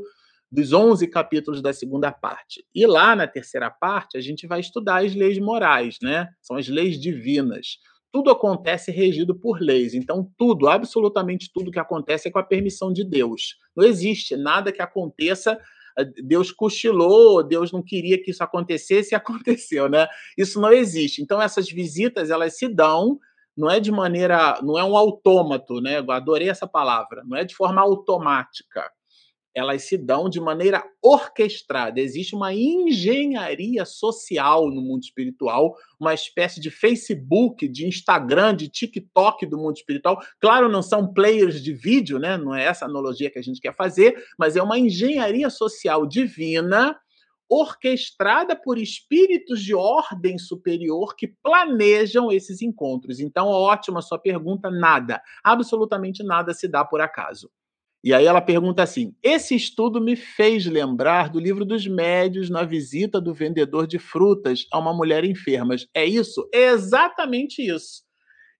[0.51, 2.65] dos 11 capítulos da segunda parte.
[2.73, 6.29] E lá na terceira parte, a gente vai estudar as leis morais, né?
[6.41, 7.77] São as leis divinas.
[8.11, 9.93] Tudo acontece regido por leis.
[9.93, 13.57] Então, tudo, absolutamente tudo que acontece é com a permissão de Deus.
[13.75, 15.59] Não existe nada que aconteça
[16.23, 20.07] Deus cochilou, Deus não queria que isso acontecesse e aconteceu, né?
[20.37, 21.21] Isso não existe.
[21.21, 23.19] Então essas visitas elas se dão
[23.57, 25.99] não é de maneira, não é um autômato, né?
[25.99, 28.91] Eu adorei essa palavra, não é de forma automática
[29.55, 32.01] elas se dão de maneira orquestrada.
[32.01, 39.45] Existe uma engenharia social no mundo espiritual, uma espécie de Facebook, de Instagram, de TikTok
[39.45, 40.19] do mundo espiritual.
[40.41, 42.35] Claro, não são players de vídeo, né?
[42.35, 46.99] Não é essa analogia que a gente quer fazer, mas é uma engenharia social divina
[47.47, 53.19] orquestrada por espíritos de ordem superior que planejam esses encontros.
[53.19, 57.49] Então, ótima sua pergunta, nada, absolutamente nada se dá por acaso.
[58.05, 62.63] E aí ela pergunta assim: esse estudo me fez lembrar do livro dos médios na
[62.63, 65.75] visita do vendedor de frutas a uma mulher enferma.
[65.91, 66.47] É isso?
[66.53, 68.03] É exatamente isso.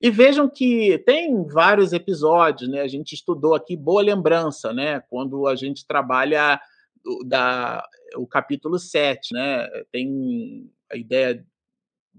[0.01, 2.81] E vejam que tem vários episódios, né?
[2.81, 4.99] A gente estudou aqui boa lembrança, né?
[5.11, 6.59] Quando a gente trabalha
[7.05, 9.67] o, da, o capítulo 7, né?
[9.91, 11.45] Tem a ideia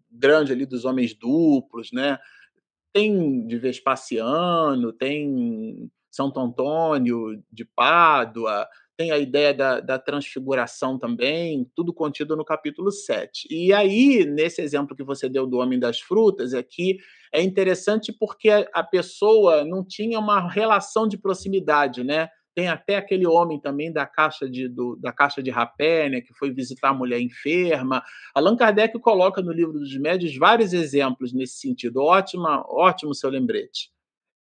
[0.08, 2.18] grande ali dos homens duplos, né?
[2.92, 8.66] Tem de Vespasiano, tem santo Antônio de Pádua,
[8.96, 13.46] tem a ideia da, da, transfiguração também, tudo contido no capítulo 7.
[13.50, 16.96] E aí, nesse exemplo que você deu do homem das frutas, aqui
[17.32, 22.28] é interessante porque a, pessoa não tinha uma relação de proximidade, né?
[22.54, 26.32] Tem até aquele homem também da caixa de, do, da caixa de rapé, né, que
[26.32, 28.02] foi visitar a mulher enferma.
[28.34, 32.00] Allan Kardec coloca no livro dos médios vários exemplos nesse sentido.
[32.00, 33.90] Ótima, ótimo seu lembrete.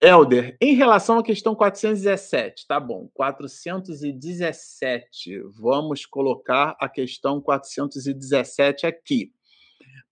[0.02, 9.32] Helder, em relação à questão 417, tá bom, 417, vamos colocar a questão 417 aqui.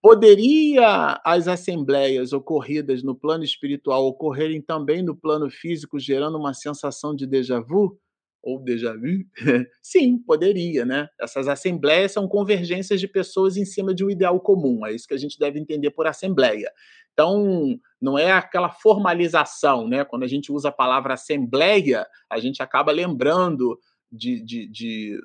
[0.01, 7.15] Poderia as assembleias ocorridas no plano espiritual ocorrerem também no plano físico, gerando uma sensação
[7.15, 7.97] de déjà vu?
[8.41, 9.23] Ou déjà vu?
[9.81, 11.07] Sim, poderia, né?
[11.19, 15.14] Essas assembleias são convergências de pessoas em cima de um ideal comum, é isso que
[15.14, 16.69] a gente deve entender por assembleia.
[17.14, 20.03] Então, não é aquela formalização, né?
[20.03, 23.80] Quando a gente usa a palavra assembleia, a gente acaba lembrando
[24.11, 25.19] de, de, de,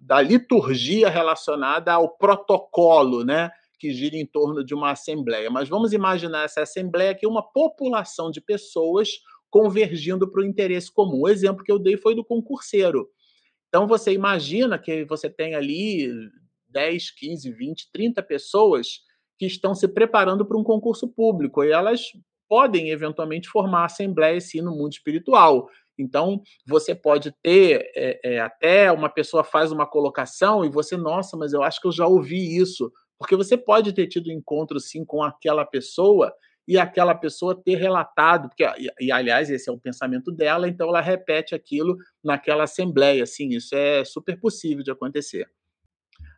[0.00, 3.50] da liturgia relacionada ao protocolo, né?
[3.78, 5.50] Que gira em torno de uma assembleia.
[5.50, 9.10] Mas vamos imaginar essa assembleia aqui, uma população de pessoas
[9.50, 11.22] convergindo para o interesse comum.
[11.22, 13.08] O exemplo que eu dei foi do concurseiro.
[13.68, 16.08] Então, você imagina que você tem ali
[16.68, 19.00] 10, 15, 20, 30 pessoas
[19.42, 22.12] que estão se preparando para um concurso público e elas
[22.48, 25.68] podem eventualmente formar assembleia sim no mundo espiritual.
[25.98, 31.36] Então, você pode ter é, é, até uma pessoa faz uma colocação e você, nossa,
[31.36, 32.92] mas eu acho que eu já ouvi isso.
[33.18, 36.32] Porque você pode ter tido encontro sim com aquela pessoa
[36.68, 40.88] e aquela pessoa ter relatado, porque, e, e aliás, esse é o pensamento dela, então
[40.88, 43.26] ela repete aquilo naquela assembleia.
[43.26, 45.50] Sim, isso é super possível de acontecer.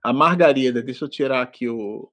[0.03, 2.11] A Margarida, deixa eu tirar aqui o,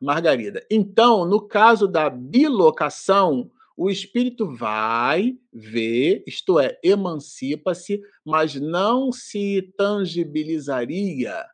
[0.00, 0.64] Margarida.
[0.70, 9.72] Então, no caso da bilocação, o espírito vai ver, isto é, emancipa-se, mas não se
[9.76, 11.44] tangibilizaria.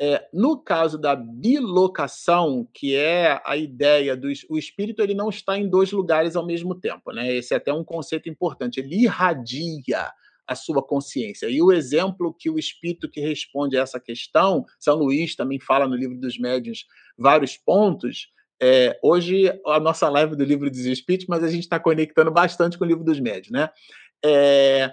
[0.00, 5.58] É, no caso da bilocação, que é a ideia do o espírito, ele não está
[5.58, 7.32] em dois lugares ao mesmo tempo, né?
[7.34, 8.80] Esse é até um conceito importante.
[8.80, 10.12] Ele irradia
[10.46, 11.48] a sua consciência.
[11.48, 15.86] E o exemplo que o espírito que responde a essa questão, São Luís também fala
[15.86, 16.86] no livro dos médiuns
[17.16, 18.28] vários pontos.
[18.60, 22.78] É, hoje a nossa live do livro dos espíritos, mas a gente está conectando bastante
[22.78, 23.70] com o livro dos médiuns, né?
[24.24, 24.90] É,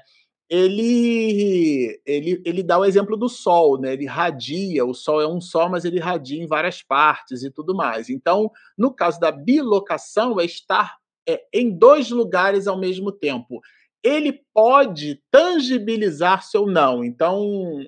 [0.49, 3.93] ele, ele, ele dá o exemplo do Sol, né?
[3.93, 7.75] Ele radia, o Sol é um Sol, mas ele radia em várias partes e tudo
[7.75, 8.09] mais.
[8.09, 10.97] Então, no caso da bilocação, é estar
[11.27, 13.61] é, em dois lugares ao mesmo tempo
[14.03, 17.03] ele pode tangibilizar-se ou não.
[17.03, 17.83] Então,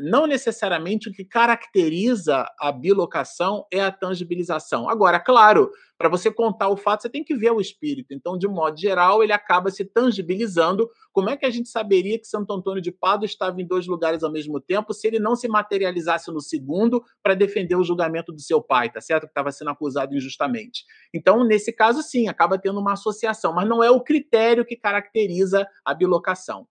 [0.00, 4.88] não necessariamente o que caracteriza a bilocação é a tangibilização.
[4.88, 8.14] Agora, claro, para você contar o fato, você tem que ver o espírito.
[8.14, 10.88] Então, de modo geral, ele acaba se tangibilizando.
[11.12, 14.22] Como é que a gente saberia que Santo Antônio de Pádua estava em dois lugares
[14.22, 18.40] ao mesmo tempo se ele não se materializasse no segundo para defender o julgamento do
[18.40, 19.24] seu pai, tá certo?
[19.24, 20.84] Que estava sendo acusado injustamente.
[21.12, 25.66] Então, nesse caso, sim, acaba tendo uma associação, mas não é o critério que caracteriza
[25.84, 26.68] a bilocação.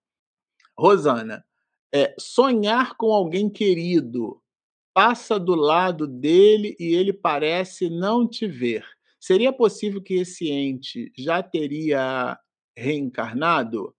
[0.79, 1.43] Rosana,
[1.93, 4.41] é, sonhar com alguém querido
[4.93, 8.96] passa do lado dele e ele parece não te ver.
[9.19, 12.37] Seria possível que esse ente já teria
[12.77, 13.93] reencarnado?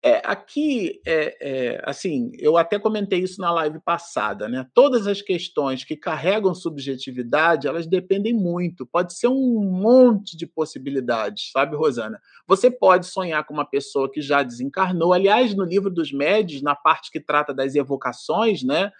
[0.00, 4.64] É, aqui, é, é, assim, eu até comentei isso na live passada, né?
[4.72, 8.86] Todas as questões que carregam subjetividade, elas dependem muito.
[8.86, 12.20] Pode ser um monte de possibilidades, sabe, Rosana?
[12.46, 15.12] Você pode sonhar com uma pessoa que já desencarnou.
[15.12, 18.92] Aliás, no livro dos médios, na parte que trata das evocações, né?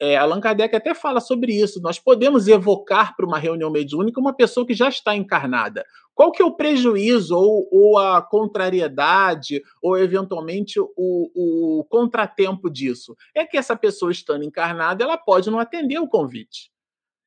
[0.00, 1.80] É, Allan Kardec até fala sobre isso.
[1.80, 5.84] Nós podemos evocar para uma reunião mediúnica uma pessoa que já está encarnada.
[6.14, 13.16] Qual que é o prejuízo ou, ou a contrariedade ou eventualmente o, o, contratempo disso?
[13.34, 16.70] É que essa pessoa estando encarnada, ela pode não atender o convite.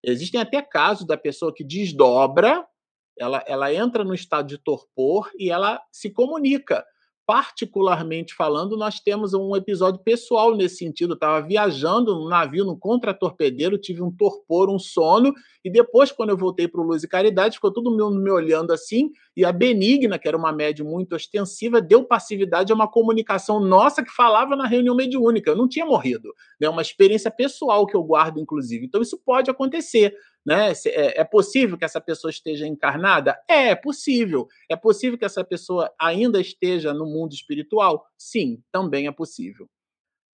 [0.03, 2.65] Existem até casos da pessoa que desdobra,
[3.17, 6.85] ela, ela entra no estado de torpor e ela se comunica
[7.27, 11.11] particularmente falando, nós temos um episódio pessoal nesse sentido.
[11.11, 16.29] Eu estava viajando no navio, no contra-torpedeiro, tive um torpor, um sono, e depois, quando
[16.29, 19.51] eu voltei para o Luz e Caridade, ficou todo mundo me olhando assim, e a
[19.51, 24.55] Benigna, que era uma médium muito ostensiva, deu passividade a uma comunicação nossa que falava
[24.55, 25.51] na reunião mediúnica.
[25.51, 26.29] Eu não tinha morrido.
[26.61, 26.69] É né?
[26.69, 28.85] uma experiência pessoal que eu guardo, inclusive.
[28.85, 30.15] Então, isso pode acontecer.
[30.47, 30.71] Né?
[30.85, 33.37] É, é possível que essa pessoa esteja encarnada?
[33.49, 34.47] É, é possível.
[34.69, 38.07] É possível que essa pessoa ainda esteja no mundo espiritual?
[38.17, 39.69] Sim, também é possível.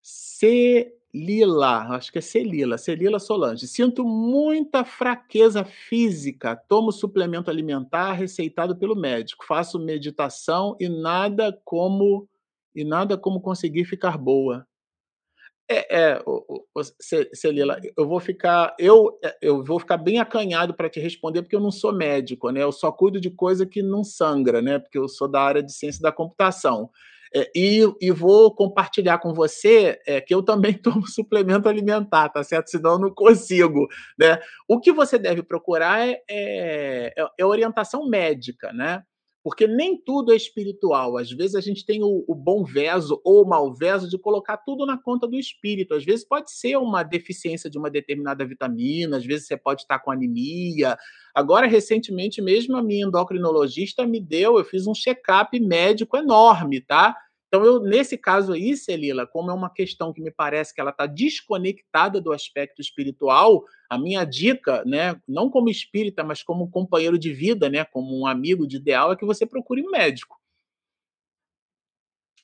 [0.03, 3.65] Celila, acho que é Celila, Celila Solange.
[3.67, 6.55] Sinto muita fraqueza física.
[6.55, 9.43] Tomo suplemento alimentar receitado pelo médico.
[9.47, 12.29] Faço meditação e nada como
[12.75, 14.67] e nada como conseguir ficar boa.
[15.69, 16.23] É, é
[17.33, 21.55] Celila, eu vou ficar, eu, é, eu vou ficar bem acanhado para te responder, porque
[21.55, 22.61] eu não sou médico, né?
[22.61, 24.79] Eu só cuido de coisa que não sangra, né?
[24.79, 26.89] Porque eu sou da área de ciência da computação.
[27.35, 32.43] É, e, e, vou compartilhar com você é, que eu também tomo suplemento alimentar, tá
[32.43, 32.69] certo?
[32.69, 33.87] Senão eu não consigo,
[34.19, 34.39] né?
[34.67, 39.01] O que você deve procurar é, é, é orientação médica, né?
[39.43, 41.17] Porque nem tudo é espiritual.
[41.17, 44.55] Às vezes a gente tem o, o bom verso ou o mau verso de colocar
[44.57, 45.93] tudo na conta do espírito.
[45.93, 49.99] Às vezes pode ser uma deficiência de uma determinada vitamina, às vezes você pode estar
[49.99, 50.97] com anemia.
[51.35, 57.13] Agora, recentemente mesmo, a minha endocrinologista me deu, eu fiz um check-up médico enorme, tá?
[57.53, 60.89] Então, eu, nesse caso aí, Celila, como é uma questão que me parece que ela
[60.89, 67.15] está desconectada do aspecto espiritual, a minha dica, né, não como espírita, mas como companheiro
[67.15, 70.35] de vida, né, como um amigo de ideal, é que você procure um médico.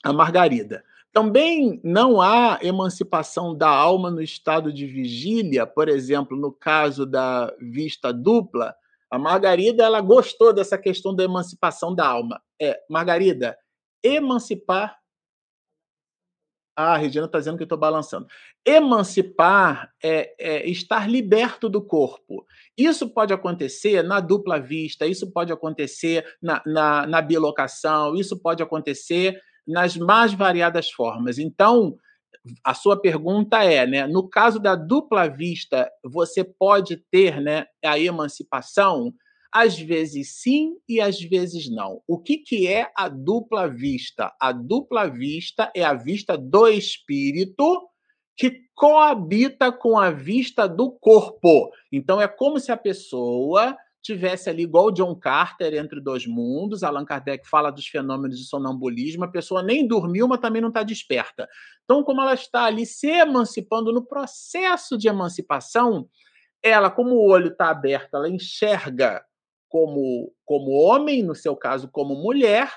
[0.04, 0.84] A Margarida.
[1.12, 7.52] Também não há emancipação da alma no estado de vigília, por exemplo, no caso da
[7.60, 8.76] vista dupla.
[9.10, 12.40] A Margarida ela gostou dessa questão da emancipação da alma.
[12.62, 13.58] É, Margarida,
[14.04, 15.00] emancipar
[16.82, 18.26] ah, a Regina está dizendo que estou balançando.
[18.66, 22.46] Emancipar é, é, estar liberto do corpo.
[22.78, 28.64] Isso pode acontecer na dupla vista, isso pode acontecer na, na, na bilocação, isso pode
[28.64, 31.38] acontecer nas mais variadas formas.
[31.38, 31.98] Então,
[32.64, 38.00] a sua pergunta é, né, no caso da dupla vista, você pode ter, né, a
[38.00, 39.14] emancipação?
[39.52, 42.02] Às vezes sim e às vezes não.
[42.08, 44.34] O que, que é a dupla vista?
[44.40, 47.88] A dupla vista é a vista do espírito
[48.38, 51.72] que coabita com a vista do corpo.
[51.92, 56.84] Então é como se a pessoa tivesse ali igual John Carter entre dois mundos.
[56.84, 59.26] Allan Kardec fala dos fenômenos de sonambulismo.
[59.26, 61.48] A pessoa nem dormiu, mas também não está desperta.
[61.84, 66.08] Então, como ela está ali se emancipando no processo de emancipação,
[66.64, 69.24] ela, como o olho está aberto, ela enxerga
[69.70, 72.70] como, como homem, no seu caso, como mulher,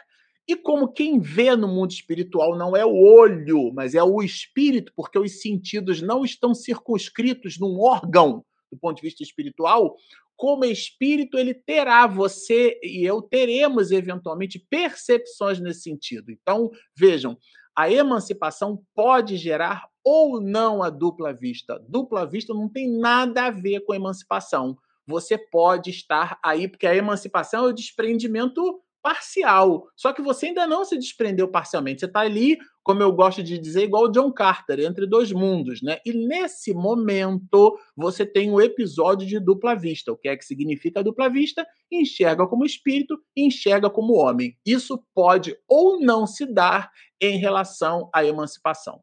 [0.46, 4.92] e como quem vê no mundo espiritual não é o olho, mas é o espírito,
[4.94, 9.96] porque os sentidos não estão circunscritos num órgão do ponto de vista espiritual,
[10.34, 16.32] como espírito ele terá, você e eu teremos eventualmente percepções nesse sentido.
[16.32, 17.36] Então, vejam,
[17.76, 21.78] a emancipação pode gerar ou não a dupla vista.
[21.88, 26.86] Dupla vista não tem nada a ver com a emancipação você pode estar aí, porque
[26.86, 29.88] a emancipação é o desprendimento parcial.
[29.96, 32.00] Só que você ainda não se desprendeu parcialmente.
[32.00, 35.82] Você está ali, como eu gosto de dizer, igual o John Carter, entre dois mundos,
[35.82, 35.98] né?
[36.06, 40.12] E nesse momento você tem o um episódio de dupla vista.
[40.12, 41.66] O que é que significa dupla vista?
[41.90, 44.56] Enxerga como espírito enxerga como homem.
[44.64, 49.00] Isso pode ou não se dar em relação à emancipação.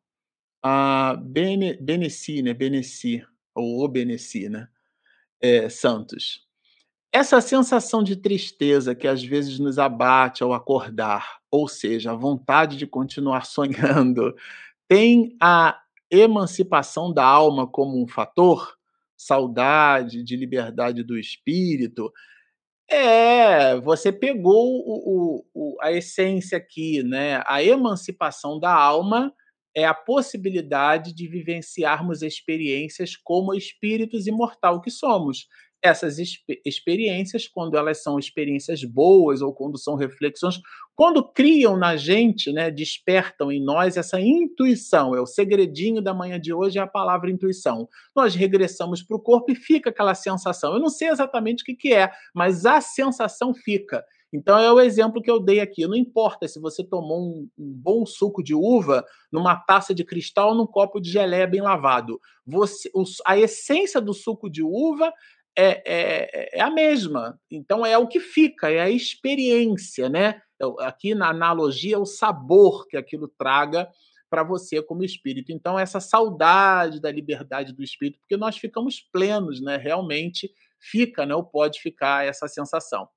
[0.63, 2.53] A Bene, Beneci, né?
[2.53, 4.67] Beneci, ou o Beneci, né?
[5.41, 6.47] É, Santos.
[7.11, 12.77] Essa sensação de tristeza que às vezes nos abate ao acordar, ou seja, a vontade
[12.77, 14.35] de continuar sonhando,
[14.87, 15.79] tem a
[16.11, 18.77] emancipação da alma como um fator?
[19.17, 22.11] Saudade, de liberdade do espírito?
[22.89, 27.43] É, você pegou o, o, a essência aqui, né?
[27.45, 29.33] A emancipação da alma
[29.75, 35.47] é a possibilidade de vivenciarmos experiências como espíritos imortal que somos.
[35.81, 36.17] Essas
[36.65, 40.59] experiências, quando elas são experiências boas ou quando são reflexões,
[40.93, 46.37] quando criam na gente, né, despertam em nós essa intuição, é o segredinho da manhã
[46.37, 47.87] de hoje, é a palavra intuição.
[48.13, 50.73] Nós regressamos para o corpo e fica aquela sensação.
[50.73, 54.03] Eu não sei exatamente o que, que é, mas a sensação fica.
[54.31, 55.87] Então é o exemplo que eu dei aqui.
[55.87, 60.49] Não importa se você tomou um, um bom suco de uva numa taça de cristal
[60.49, 62.19] ou num copo de geleia bem lavado.
[62.45, 62.91] Você,
[63.25, 65.11] a essência do suco de uva
[65.57, 67.39] é, é, é, a mesma.
[67.49, 70.41] Então é o que fica, é a experiência, né?
[70.61, 73.89] É aqui na analogia, é o sabor que aquilo traga
[74.29, 75.51] para você como espírito.
[75.51, 79.75] Então, essa saudade da liberdade do espírito, porque nós ficamos plenos, né?
[79.75, 81.33] Realmente fica, né?
[81.33, 83.07] Ou pode ficar essa sensação.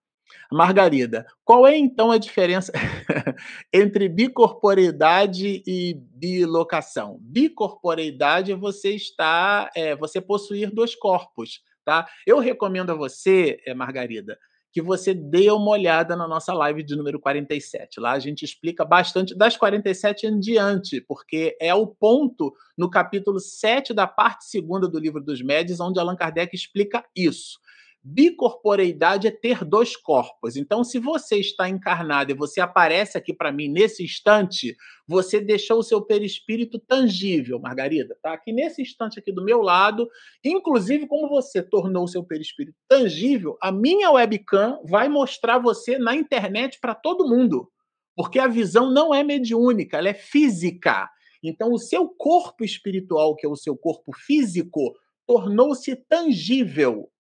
[0.51, 2.73] Margarida, qual é então a diferença
[3.73, 7.19] entre bicorporeidade e bilocação?
[7.21, 12.07] Bicorporeidade é você está, é, você possuir dois corpos, tá?
[12.27, 14.39] Eu recomendo a você, é, Margarida,
[14.73, 18.01] que você dê uma olhada na nossa live de número 47.
[18.01, 23.39] Lá a gente explica bastante das 47 em diante, porque é o ponto no capítulo
[23.39, 27.61] 7 da parte segunda do livro dos médios onde Allan Kardec explica isso.
[28.05, 30.57] Bicorporeidade é ter dois corpos.
[30.57, 34.77] Então, se você está encarnado e você aparece aqui para mim nesse instante,
[35.07, 38.17] você deixou o seu perispírito tangível, Margarida.
[38.21, 40.09] Tá aqui nesse instante aqui do meu lado.
[40.45, 46.17] Inclusive, como você tornou o seu perispírito tangível, a minha webcam vai mostrar você na
[46.17, 47.71] internet para todo mundo.
[48.17, 51.09] Porque a visão não é mediúnica, ela é física.
[51.41, 54.93] Então, o seu corpo espiritual, que é o seu corpo físico,
[55.25, 57.12] tornou-se tangível.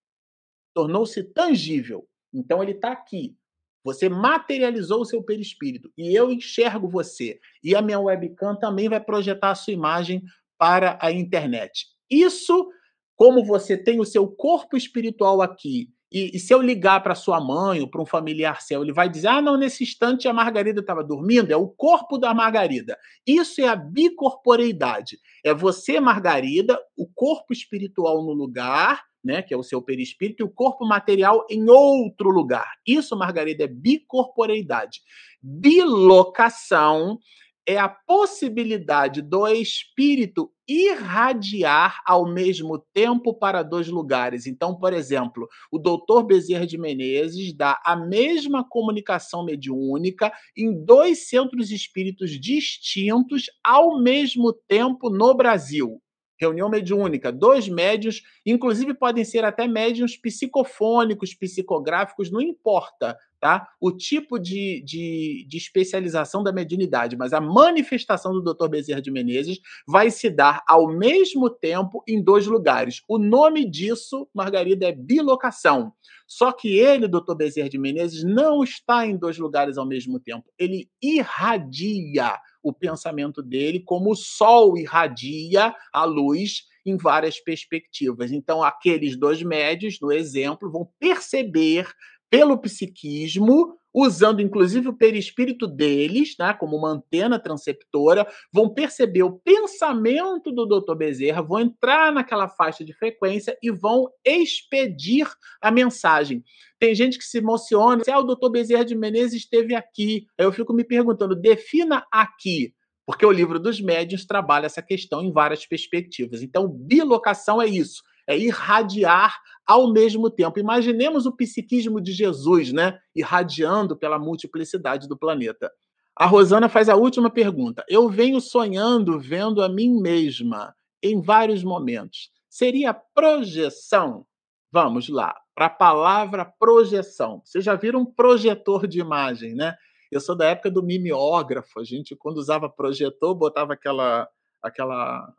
[0.74, 2.06] Tornou-se tangível.
[2.32, 3.36] Então, ele está aqui.
[3.84, 7.40] Você materializou o seu perispírito e eu enxergo você.
[7.62, 10.22] E a minha webcam também vai projetar a sua imagem
[10.56, 11.86] para a internet.
[12.08, 12.70] Isso,
[13.16, 17.40] como você tem o seu corpo espiritual aqui e, e, se eu ligar para sua
[17.40, 20.80] mãe ou para um familiar seu, ele vai dizer: ah, não, nesse instante a Margarida
[20.80, 22.98] estava dormindo, é o corpo da Margarida.
[23.26, 25.18] Isso é a bicorporeidade.
[25.42, 30.46] É você, Margarida, o corpo espiritual no lugar, né, que é o seu perispírito, e
[30.46, 32.70] o corpo material em outro lugar.
[32.86, 35.00] Isso, Margarida, é bicorporeidade.
[35.42, 37.18] Bilocação
[37.66, 44.46] é a possibilidade do espírito irradiar ao mesmo tempo para dois lugares.
[44.46, 51.28] Então, por exemplo, o doutor Bezerra de Menezes dá a mesma comunicação mediúnica em dois
[51.28, 56.00] centros espíritos distintos ao mesmo tempo no Brasil
[56.42, 63.68] reunião mediúnica, dois médios, inclusive podem ser até médios psicofônicos, psicográficos, não importa tá?
[63.80, 68.68] o tipo de, de, de, especialização da mediunidade, mas a manifestação do Dr.
[68.68, 73.02] Bezerra de Menezes vai se dar ao mesmo tempo em dois lugares.
[73.08, 75.92] O nome disso, Margarida, é bilocação.
[76.24, 77.34] Só que ele, Dr.
[77.36, 80.44] Bezerra de Menezes, não está em dois lugares ao mesmo tempo.
[80.56, 88.32] Ele irradia o pensamento dele como o sol irradia a luz em várias perspectivas.
[88.32, 91.88] Então, aqueles dois médios, no exemplo, vão perceber
[92.32, 99.38] pelo psiquismo, usando inclusive o perispírito deles, né, como uma antena transceptora, vão perceber o
[99.38, 100.94] pensamento do Dr.
[100.94, 105.30] Bezerra, vão entrar naquela faixa de frequência e vão expedir
[105.60, 106.42] a mensagem.
[106.78, 108.48] Tem gente que se emociona, se ah, o Dr.
[108.50, 110.24] Bezerra de Menezes esteve aqui.
[110.38, 112.72] Aí eu fico me perguntando, defina aqui.
[113.04, 116.40] Porque o livro dos médiuns trabalha essa questão em várias perspectivas.
[116.40, 119.36] Então, bilocação é isso é irradiar
[119.66, 120.58] ao mesmo tempo.
[120.58, 122.98] Imaginemos o psiquismo de Jesus, né?
[123.14, 125.70] Irradiando pela multiplicidade do planeta.
[126.16, 127.84] A Rosana faz a última pergunta.
[127.88, 132.30] Eu venho sonhando vendo a mim mesma em vários momentos.
[132.48, 134.26] Seria projeção?
[134.70, 137.40] Vamos lá, para a palavra projeção.
[137.44, 139.74] Vocês já viram um projetor de imagem, né?
[140.10, 141.80] Eu sou da época do mimeógrafo.
[141.80, 144.28] A gente, quando usava projetor, botava aquela,
[144.62, 145.32] aquela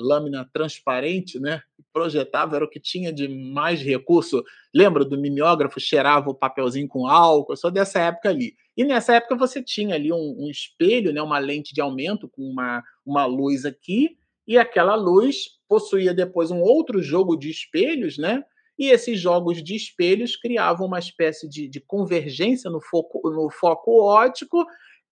[0.00, 1.62] lâmina transparente, né?
[1.92, 4.42] Projetava, era o que tinha de mais recurso.
[4.74, 5.80] Lembra do mimeógrafo?
[5.80, 7.52] Cheirava o papelzinho com álcool.
[7.52, 8.54] Eu sou dessa época ali.
[8.76, 11.20] E nessa época você tinha ali um, um espelho, né?
[11.20, 14.16] uma lente de aumento com uma, uma luz aqui,
[14.46, 18.42] e aquela luz possuía depois um outro jogo de espelhos, né?
[18.78, 24.02] E esses jogos de espelhos criavam uma espécie de, de convergência no foco, no foco
[24.02, 24.66] óptico,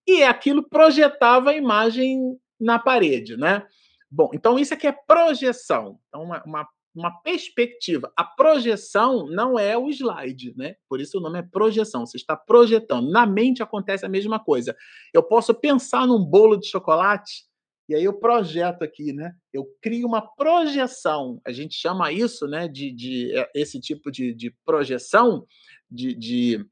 [0.06, 3.65] e aquilo projetava a imagem na parede, né?
[4.11, 5.99] Bom, então isso aqui é projeção.
[6.09, 8.11] Então, uma, uma, uma, perspectiva.
[8.17, 10.77] A projeção não é o slide, né?
[10.89, 12.07] Por isso o nome é projeção.
[12.07, 13.11] Você está projetando.
[13.11, 14.75] Na mente acontece a mesma coisa.
[15.13, 17.49] Eu posso pensar num bolo de chocolate
[17.89, 19.35] e aí eu projeto aqui, né?
[19.53, 21.41] Eu crio uma projeção.
[21.47, 25.47] A gente chama isso, né, de, de é, esse tipo de, de projeção,
[25.91, 26.67] de, de,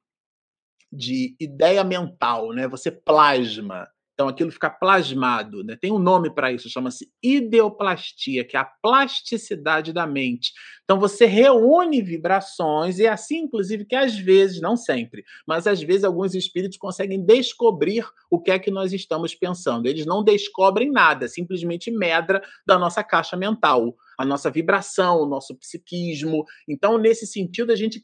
[0.92, 2.68] de ideia mental, né?
[2.68, 3.88] Você plasma.
[4.16, 5.76] Então aquilo fica plasmado, né?
[5.78, 10.54] Tem um nome para isso, chama-se ideoplastia, que é a plasticidade da mente.
[10.84, 15.82] Então você reúne vibrações e é assim, inclusive, que às vezes, não sempre, mas às
[15.82, 19.86] vezes alguns espíritos conseguem descobrir o que é que nós estamos pensando.
[19.86, 25.54] Eles não descobrem nada, simplesmente medra da nossa caixa mental, a nossa vibração, o nosso
[25.56, 26.42] psiquismo.
[26.66, 28.02] Então, nesse sentido, a gente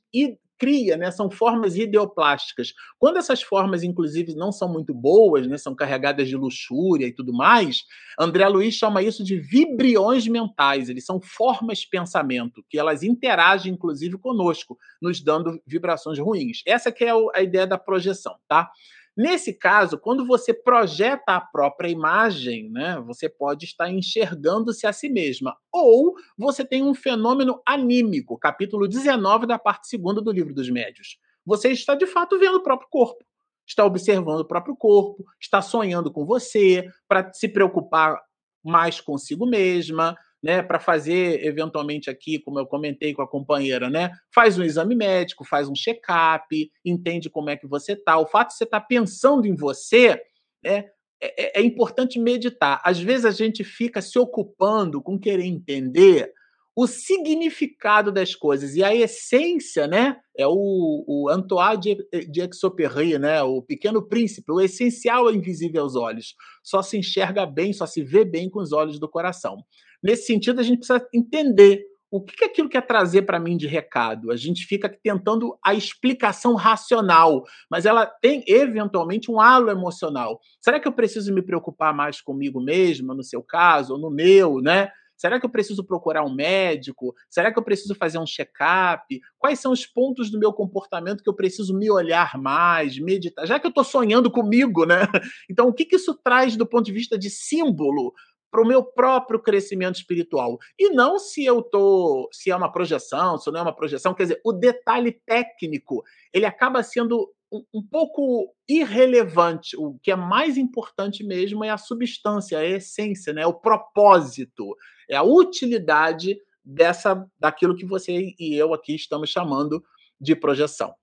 [0.63, 2.73] cria, né, são formas ideoplásticas.
[2.97, 7.33] Quando essas formas, inclusive, não são muito boas, né, são carregadas de luxúria e tudo
[7.33, 7.83] mais,
[8.17, 10.89] André Luiz chama isso de vibriões mentais.
[10.89, 16.63] Eles são formas de pensamento, que elas interagem, inclusive, conosco, nos dando vibrações ruins.
[16.65, 18.71] Essa que é a ideia da projeção, tá?
[19.17, 25.11] Nesse caso, quando você projeta a própria imagem, né, você pode estar enxergando-se a si
[25.11, 25.55] mesma.
[25.71, 31.19] Ou você tem um fenômeno anímico, capítulo 19 da parte segunda do livro dos médios.
[31.45, 33.23] Você está de fato vendo o próprio corpo,
[33.67, 38.19] está observando o próprio corpo, está sonhando com você, para se preocupar
[38.65, 44.11] mais consigo mesma, né, para fazer eventualmente aqui, como eu comentei com a companheira, né,
[44.35, 48.19] faz um exame médico, faz um check-up, entende como é que você tá.
[48.19, 50.21] O fato de você estar tá pensando em você,
[50.65, 50.87] né,
[51.23, 52.83] é, é, é importante meditar.
[52.85, 56.33] Às vezes a gente fica se ocupando com querer entender
[56.75, 60.17] o significado das coisas e a essência, né?
[60.37, 61.97] É o, o Antoine de,
[62.31, 63.43] de Exupéry, né?
[63.43, 64.51] O Pequeno Príncipe.
[64.51, 66.35] O essencial é invisível aos olhos.
[66.63, 69.59] Só se enxerga bem, só se vê bem com os olhos do coração.
[70.03, 74.31] Nesse sentido, a gente precisa entender o que, aquilo quer trazer para mim de recado.
[74.31, 80.39] A gente fica tentando a explicação racional, mas ela tem eventualmente um halo emocional.
[80.61, 84.61] Será que eu preciso me preocupar mais comigo mesma, no seu caso, ou no meu,
[84.61, 84.91] né?
[85.23, 87.15] Será que eu preciso procurar um médico?
[87.31, 89.21] Será que eu preciso fazer um check-up?
[89.39, 93.47] Quais são os pontos do meu comportamento que eu preciso me olhar mais, meditar?
[93.47, 95.03] Já que eu estou sonhando comigo, né?
[95.49, 98.13] Então, o que, que isso traz do ponto de vista de símbolo
[98.53, 100.59] para o meu próprio crescimento espiritual.
[100.79, 104.25] E não se eu tô, se é uma projeção, se não é uma projeção, quer
[104.25, 106.05] dizer, o detalhe técnico,
[106.35, 109.75] ele acaba sendo um, um pouco irrelevante.
[109.75, 113.47] O que é mais importante mesmo é a substância, a essência, né?
[113.47, 114.77] O propósito,
[115.09, 119.83] é a utilidade dessa daquilo que você e eu aqui estamos chamando
[120.21, 120.95] de projeção.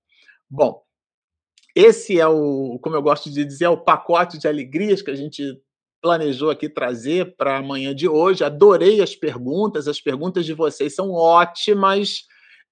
[0.48, 0.82] Bom,
[1.74, 5.16] esse é o, como eu gosto de dizer, é o pacote de alegrias que a
[5.16, 5.60] gente
[6.00, 8.44] planejou aqui trazer para amanhã de hoje.
[8.44, 12.24] Adorei as perguntas, as perguntas de vocês são ótimas.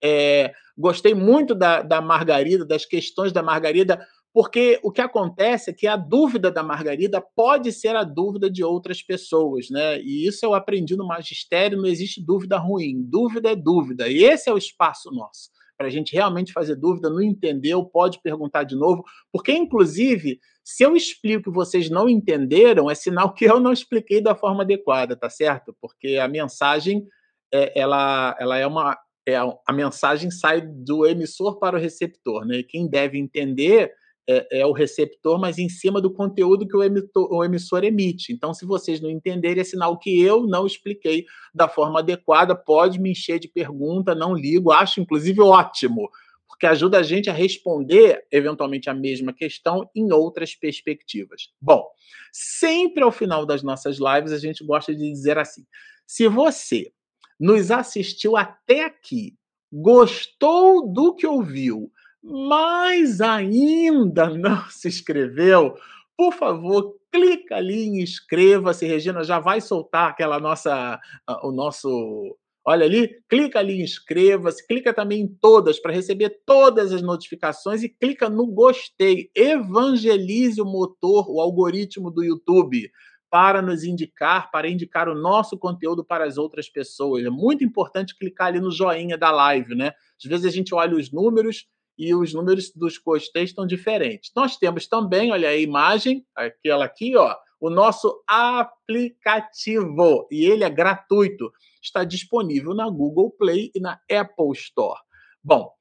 [0.03, 4.01] É, gostei muito da, da Margarida, das questões da Margarida,
[4.33, 8.63] porque o que acontece é que a dúvida da Margarida pode ser a dúvida de
[8.63, 10.01] outras pessoas, né?
[10.01, 14.49] E isso eu aprendi no magistério, não existe dúvida ruim, dúvida é dúvida, e esse
[14.49, 18.75] é o espaço nosso para a gente realmente fazer dúvida, não entendeu, pode perguntar de
[18.75, 23.73] novo, porque, inclusive, se eu explico que vocês não entenderam, é sinal que eu não
[23.73, 25.75] expliquei da forma adequada, tá certo?
[25.81, 27.07] Porque a mensagem,
[27.55, 28.99] é, ela, ela é uma.
[29.27, 32.57] É, a mensagem sai do emissor para o receptor, né?
[32.57, 33.93] E quem deve entender
[34.29, 36.81] é, é, o receptor, mas em cima do conteúdo que o,
[37.15, 38.31] o emissor emite.
[38.31, 41.25] Então, se vocês não entenderem, é sinal que eu não expliquei
[41.55, 42.55] da forma adequada.
[42.55, 46.11] Pode me encher de pergunta, não ligo, acho inclusive ótimo,
[46.47, 51.49] porque ajuda a gente a responder eventualmente a mesma questão em outras perspectivas.
[51.59, 51.87] Bom,
[52.31, 55.65] sempre ao final das nossas lives a gente gosta de dizer assim:
[56.07, 56.93] se você
[57.41, 59.35] nos assistiu até aqui,
[59.73, 61.91] gostou do que ouviu,
[62.23, 65.75] mas ainda não se inscreveu,
[66.17, 68.87] por favor, clica ali em inscreva-se.
[68.87, 71.01] Regina já vai soltar aquela nossa,
[71.43, 72.37] o nosso.
[72.65, 77.83] Olha ali, clica ali em inscreva-se, clica também em todas para receber todas as notificações
[77.83, 79.31] e clica no gostei.
[79.35, 82.91] Evangelize o motor, o algoritmo do YouTube
[83.31, 87.25] para nos indicar, para indicar o nosso conteúdo para as outras pessoas.
[87.25, 89.93] É muito importante clicar ali no joinha da live, né?
[90.19, 91.67] Às vezes a gente olha os números
[91.99, 94.31] e os números dos costes estão diferentes.
[94.37, 100.71] Nós temos também, olha a imagem, aquela aqui, ó, o nosso aplicativo, e ele é
[100.71, 101.51] gratuito,
[101.83, 105.01] está disponível na Google Play e na Apple Store.
[105.43, 105.73] Bom,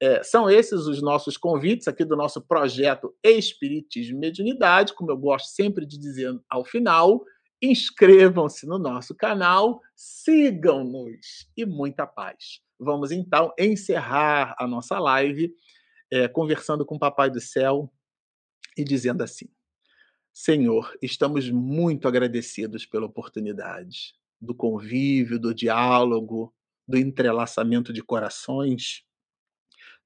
[0.00, 5.16] é, são esses os nossos convites aqui do nosso projeto Espiritismo e Mediunidade, como eu
[5.16, 7.22] gosto sempre de dizer ao final.
[7.62, 12.65] Inscrevam-se no nosso canal, sigam-nos e muita paz.
[12.78, 15.54] Vamos então encerrar a nossa live
[16.10, 17.90] é, conversando com o Papai do Céu
[18.76, 19.48] e dizendo assim:
[20.32, 26.54] Senhor, estamos muito agradecidos pela oportunidade do convívio, do diálogo,
[26.86, 29.02] do entrelaçamento de corações,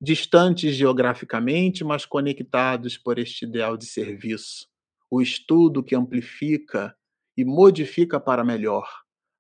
[0.00, 4.68] distantes geograficamente, mas conectados por este ideal de serviço,
[5.10, 6.96] o estudo que amplifica
[7.36, 8.88] e modifica para melhor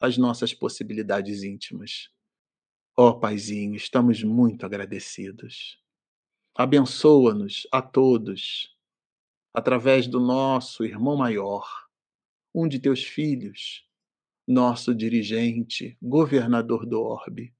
[0.00, 2.10] as nossas possibilidades íntimas.
[3.02, 5.82] Ó oh, Paizinho, estamos muito agradecidos.
[6.54, 8.76] Abençoa-nos a todos,
[9.54, 11.66] através do nosso irmão maior,
[12.54, 13.88] um de teus filhos,
[14.46, 17.54] nosso dirigente, governador do orbe.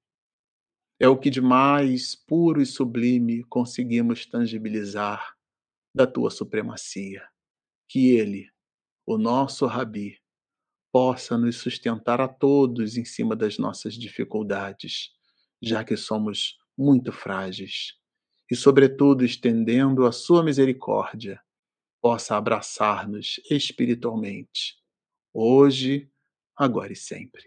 [1.00, 5.34] É o que de mais puro e sublime conseguimos tangibilizar
[5.96, 7.26] da tua supremacia.
[7.88, 8.46] Que ele,
[9.06, 10.20] o nosso Rabi,
[10.92, 15.18] possa nos sustentar a todos em cima das nossas dificuldades,
[15.62, 17.94] já que somos muito frágeis
[18.50, 21.40] e, sobretudo, estendendo a sua misericórdia,
[22.00, 24.76] possa abraçar-nos espiritualmente,
[25.32, 26.10] hoje,
[26.56, 27.44] agora e sempre.